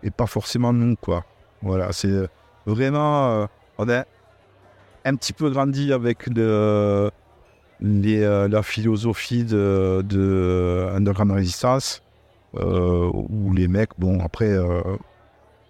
[0.02, 1.24] et pas forcément nous, quoi.
[1.62, 2.26] Voilà, c'est
[2.64, 4.04] vraiment, on a
[5.04, 7.10] un petit peu grandi avec le,
[7.80, 12.02] la philosophie de, de Underground Resistance,
[12.54, 14.56] où les mecs, bon, après,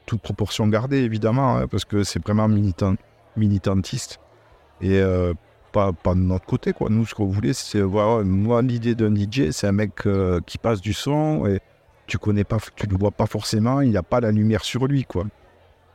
[0.06, 2.94] toute proportion gardée, évidemment, hein, parce que c'est vraiment militant,
[3.36, 4.20] militantiste.
[4.82, 5.32] Et euh,
[5.72, 6.88] pas, de notre côté, quoi.
[6.90, 10.58] Nous, ce qu'on voulait, c'est voir, moi, l'idée d'un DJ, c'est un mec euh, qui
[10.58, 11.60] passe du son et
[12.06, 14.86] tu connais pas, tu le vois pas forcément, il n'y a pas la lumière sur
[14.86, 15.24] lui, quoi.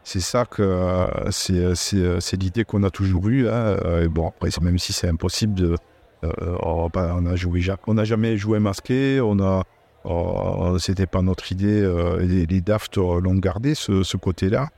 [0.03, 3.49] C'est ça que euh, c'est, l'idée qu'on a toujours eue.
[3.49, 3.75] hein.
[4.09, 5.75] Bon, après, même si c'est impossible de.
[6.23, 9.63] euh, on, va- on a joué, on n'a jamais joué masqué, on a.
[10.03, 11.81] oh, c'était pas notre idée.
[12.19, 14.69] les, les Daft l'ont gardé ce, côté-là,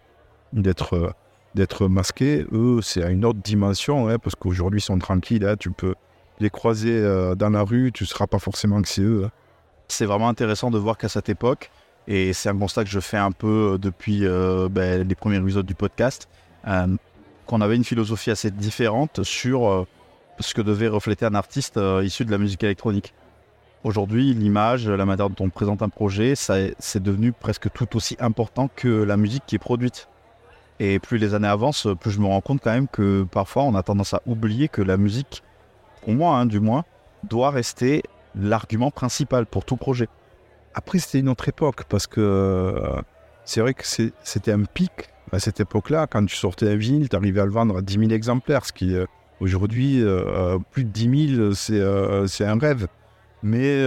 [0.53, 1.13] d'être
[1.55, 2.45] d'être masqué.
[2.51, 5.45] Eux, c'est à une autre dimension, hein, parce qu'aujourd'hui, ils sont tranquilles.
[5.45, 5.95] hein, tu peux
[6.39, 9.23] les croiser euh, dans la rue, tu ne seras pas forcément que c'est eux.
[9.25, 9.31] hein.
[9.87, 11.71] C'est vraiment intéressant de voir qu'à cette époque,
[12.07, 15.37] et c'est un constat que je fais un peu euh, depuis euh, ben, les premiers
[15.37, 16.27] épisodes du podcast,
[17.45, 19.85] qu'on avait une philosophie assez différente sur
[20.39, 23.13] ce que devait refléter un artiste issu de la musique électronique.
[23.85, 28.69] Aujourd'hui, l'image, la manière dont on présente un projet, c'est devenu presque tout aussi important
[28.75, 30.09] que la musique qui est produite.
[30.79, 33.73] Et plus les années avancent, plus je me rends compte quand même que parfois on
[33.75, 35.43] a tendance à oublier que la musique,
[36.03, 36.83] pour moi hein, du moins,
[37.23, 38.03] doit rester
[38.35, 40.07] l'argument principal pour tout projet.
[40.73, 43.01] Après, c'était une autre époque parce que euh,
[43.45, 44.91] c'est vrai que c'était un pic
[45.31, 46.05] à cette époque-là.
[46.05, 48.73] Quand tu sortais un vinyle, tu arrivais à le vendre à 10 000 exemplaires, ce
[48.73, 49.05] qui euh,
[49.39, 51.53] aujourd'hui, euh, plus de 10 000,
[52.27, 52.87] c'est un rêve.
[53.43, 53.85] Mais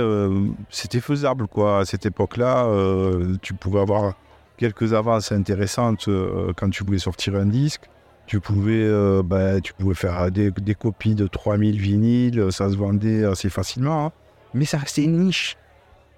[0.70, 1.80] c'était faisable, quoi.
[1.80, 2.68] À cette époque-là,
[3.43, 4.14] tu pouvais avoir
[4.61, 7.84] quelques avances intéressantes euh, quand tu voulais sortir un disque.
[8.26, 12.76] Tu pouvais, euh, bah, tu pouvais faire des, des copies de 3000 vinyles, ça se
[12.76, 14.06] vendait assez facilement.
[14.06, 14.12] hein.
[14.54, 15.56] Mais ça restait une niche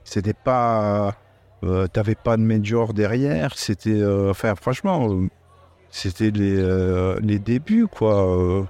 [0.04, 1.14] c'était pas
[1.62, 5.28] euh, t'avais pas de major derrière c'était euh, enfin franchement euh,
[5.90, 8.64] c'était les, euh, les débuts quoi euh,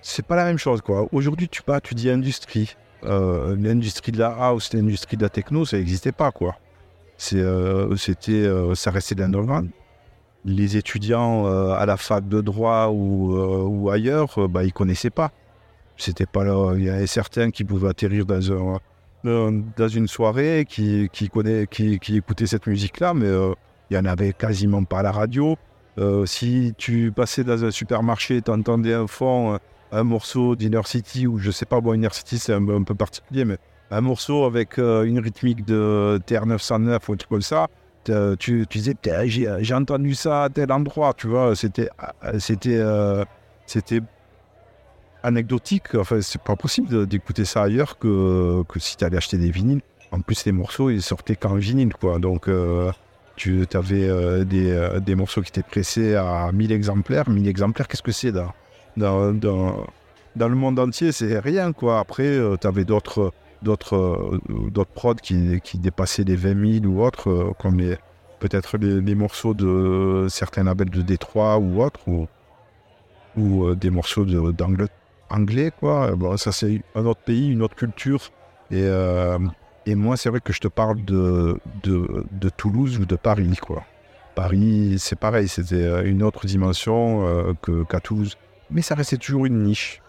[0.00, 4.28] c'est pas la même chose quoi aujourd'hui tu tu dis industrie Euh, l'industrie de la
[4.46, 6.71] house l'industrie de la techno ça n'existait pas quoi euh,
[7.22, 9.70] c'était euh, ça restait de l'underground
[10.44, 14.72] les étudiants euh, à la fac de droit ou, euh, ou ailleurs euh, bah ils
[14.72, 15.30] connaissaient pas
[15.96, 18.78] c'était pas là il y avait certains qui pouvaient atterrir dans un
[19.24, 23.54] dans, une soirée qui, qui, connaît, qui, qui écoutait cette musique-là, mais euh,
[23.88, 25.56] il y en avait quasiment pas à la radio.
[25.98, 29.60] Euh, si tu passais dans un supermarché, tu entendais un fond,
[29.92, 32.96] un morceau d'Inner City, ou je sais pas, bon, Inner City c'est un, un peu
[32.96, 33.58] particulier, mais
[33.92, 37.68] un morceau avec euh, une rythmique de TR-909 ou un truc comme ça,
[38.04, 38.96] tu, tu disais,
[39.60, 41.88] j'ai entendu ça à tel endroit, tu vois, c'était
[42.24, 43.24] euh,
[43.76, 44.00] euh,
[45.22, 49.50] anecdotique, enfin, c'est pas possible d'écouter ça ailleurs que, que si tu allais acheter des
[49.50, 49.82] vinyles.
[50.10, 52.90] En plus, les morceaux, ils sortaient qu'en vinyle, quoi, donc euh,
[53.36, 57.30] tu avais des, euh, des morceaux qui étaient pressés à 1000 exemplaires.
[57.30, 58.52] 1000 exemplaires, qu'est-ce que c'est dans,
[58.96, 59.86] dans, dans,
[60.34, 61.12] dans le monde entier?
[61.12, 62.00] C'est rien, quoi.
[62.00, 63.32] Après, tu avais d'autres
[63.62, 64.40] d'autres euh,
[64.70, 67.96] d'autres prods qui, qui dépassaient les 20 000 ou autres, euh, comme les-
[68.40, 72.26] peut-être les, morceaux de certains labels de Détroit ou autres, ou,
[73.36, 74.86] ou euh, des morceaux d'anglais,
[75.30, 76.14] anglais, quoi.
[76.16, 78.30] Bon, ça, c'est un autre pays, une autre culture.
[78.70, 78.88] Et,
[79.86, 83.56] et moi, c'est vrai que je te parle de, de, de Toulouse ou de Paris,
[83.60, 83.84] quoi.
[84.34, 87.52] Paris, c'est pareil, c'était une autre dimension euh,
[87.88, 88.36] qu'à Toulouse.
[88.70, 90.01] Mais ça restait toujours une niche.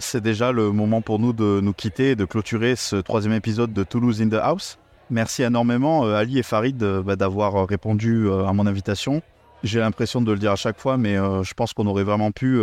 [0.00, 3.72] C'est déjà le moment pour nous de nous quitter et de clôturer ce troisième épisode
[3.72, 4.78] de Toulouse in the House.
[5.10, 9.22] Merci énormément euh, Ali et Farid euh, bah, d'avoir euh, répondu à mon invitation.
[9.64, 12.60] J'ai l'impression de le dire à chaque fois, mais je pense qu'on aurait vraiment pu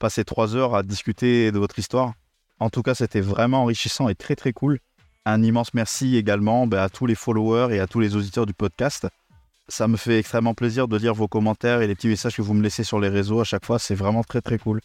[0.00, 2.14] passer trois heures à discuter de votre histoire.
[2.58, 4.80] En tout cas, c'était vraiment enrichissant et très très cool.
[5.26, 8.52] Un immense merci également bah, à tous les followers et à tous les auditeurs du
[8.52, 9.06] podcast.
[9.68, 12.54] Ça me fait extrêmement plaisir de lire vos commentaires et les petits messages que vous
[12.54, 13.78] me laissez sur les réseaux à chaque fois.
[13.78, 14.80] C'est vraiment très très cool.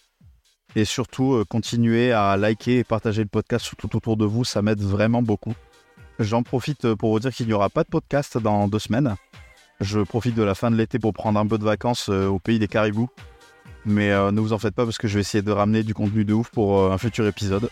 [0.76, 4.62] Et surtout, euh, continuez à liker et partager le podcast tout autour de vous, ça
[4.62, 5.54] m'aide vraiment beaucoup.
[6.20, 9.16] J'en profite euh, pour vous dire qu'il n'y aura pas de podcast dans deux semaines.
[9.80, 12.38] Je profite de la fin de l'été pour prendre un peu de vacances euh, au
[12.38, 13.10] pays des caribous.
[13.86, 16.26] Mais ne vous en faites pas parce que je vais essayer de ramener du contenu
[16.26, 17.70] de ouf pour un futur épisode.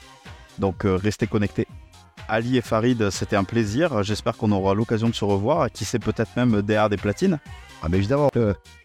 [0.57, 1.67] Donc restez connectés.
[2.29, 4.03] Ali et Farid, c'était un plaisir.
[4.03, 5.69] J'espère qu'on aura l'occasion de se revoir.
[5.69, 7.39] Qui sait peut-être même derrière des platines.
[7.82, 8.30] Ah, mais évidemment.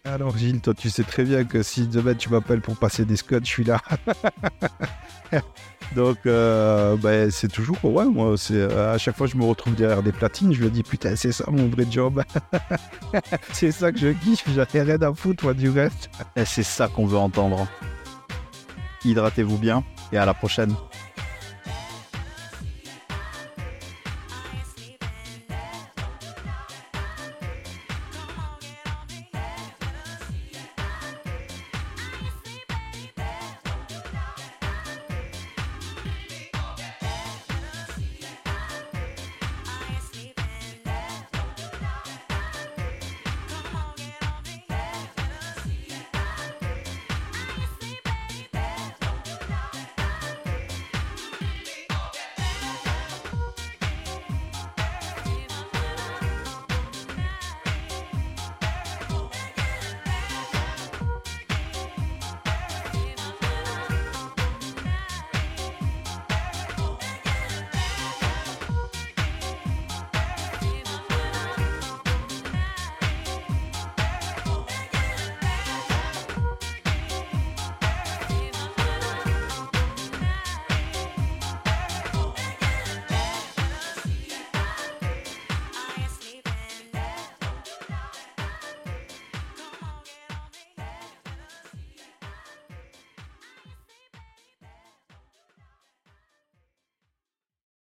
[0.05, 3.15] Alors Gilles, toi tu sais très bien que si demain tu m'appelles pour passer des
[3.15, 3.79] scuds, je suis là.
[5.95, 9.45] Donc euh, ben, c'est toujours, ouais, moi, c'est euh, à chaque fois que je me
[9.45, 12.23] retrouve derrière des platines, je me dis putain c'est ça mon vrai job.
[13.51, 16.09] c'est ça que je kiffe, j'en ai rien à foutre moi du reste.
[16.35, 17.67] Et c'est ça qu'on veut entendre.
[19.05, 20.73] Hydratez-vous bien et à la prochaine.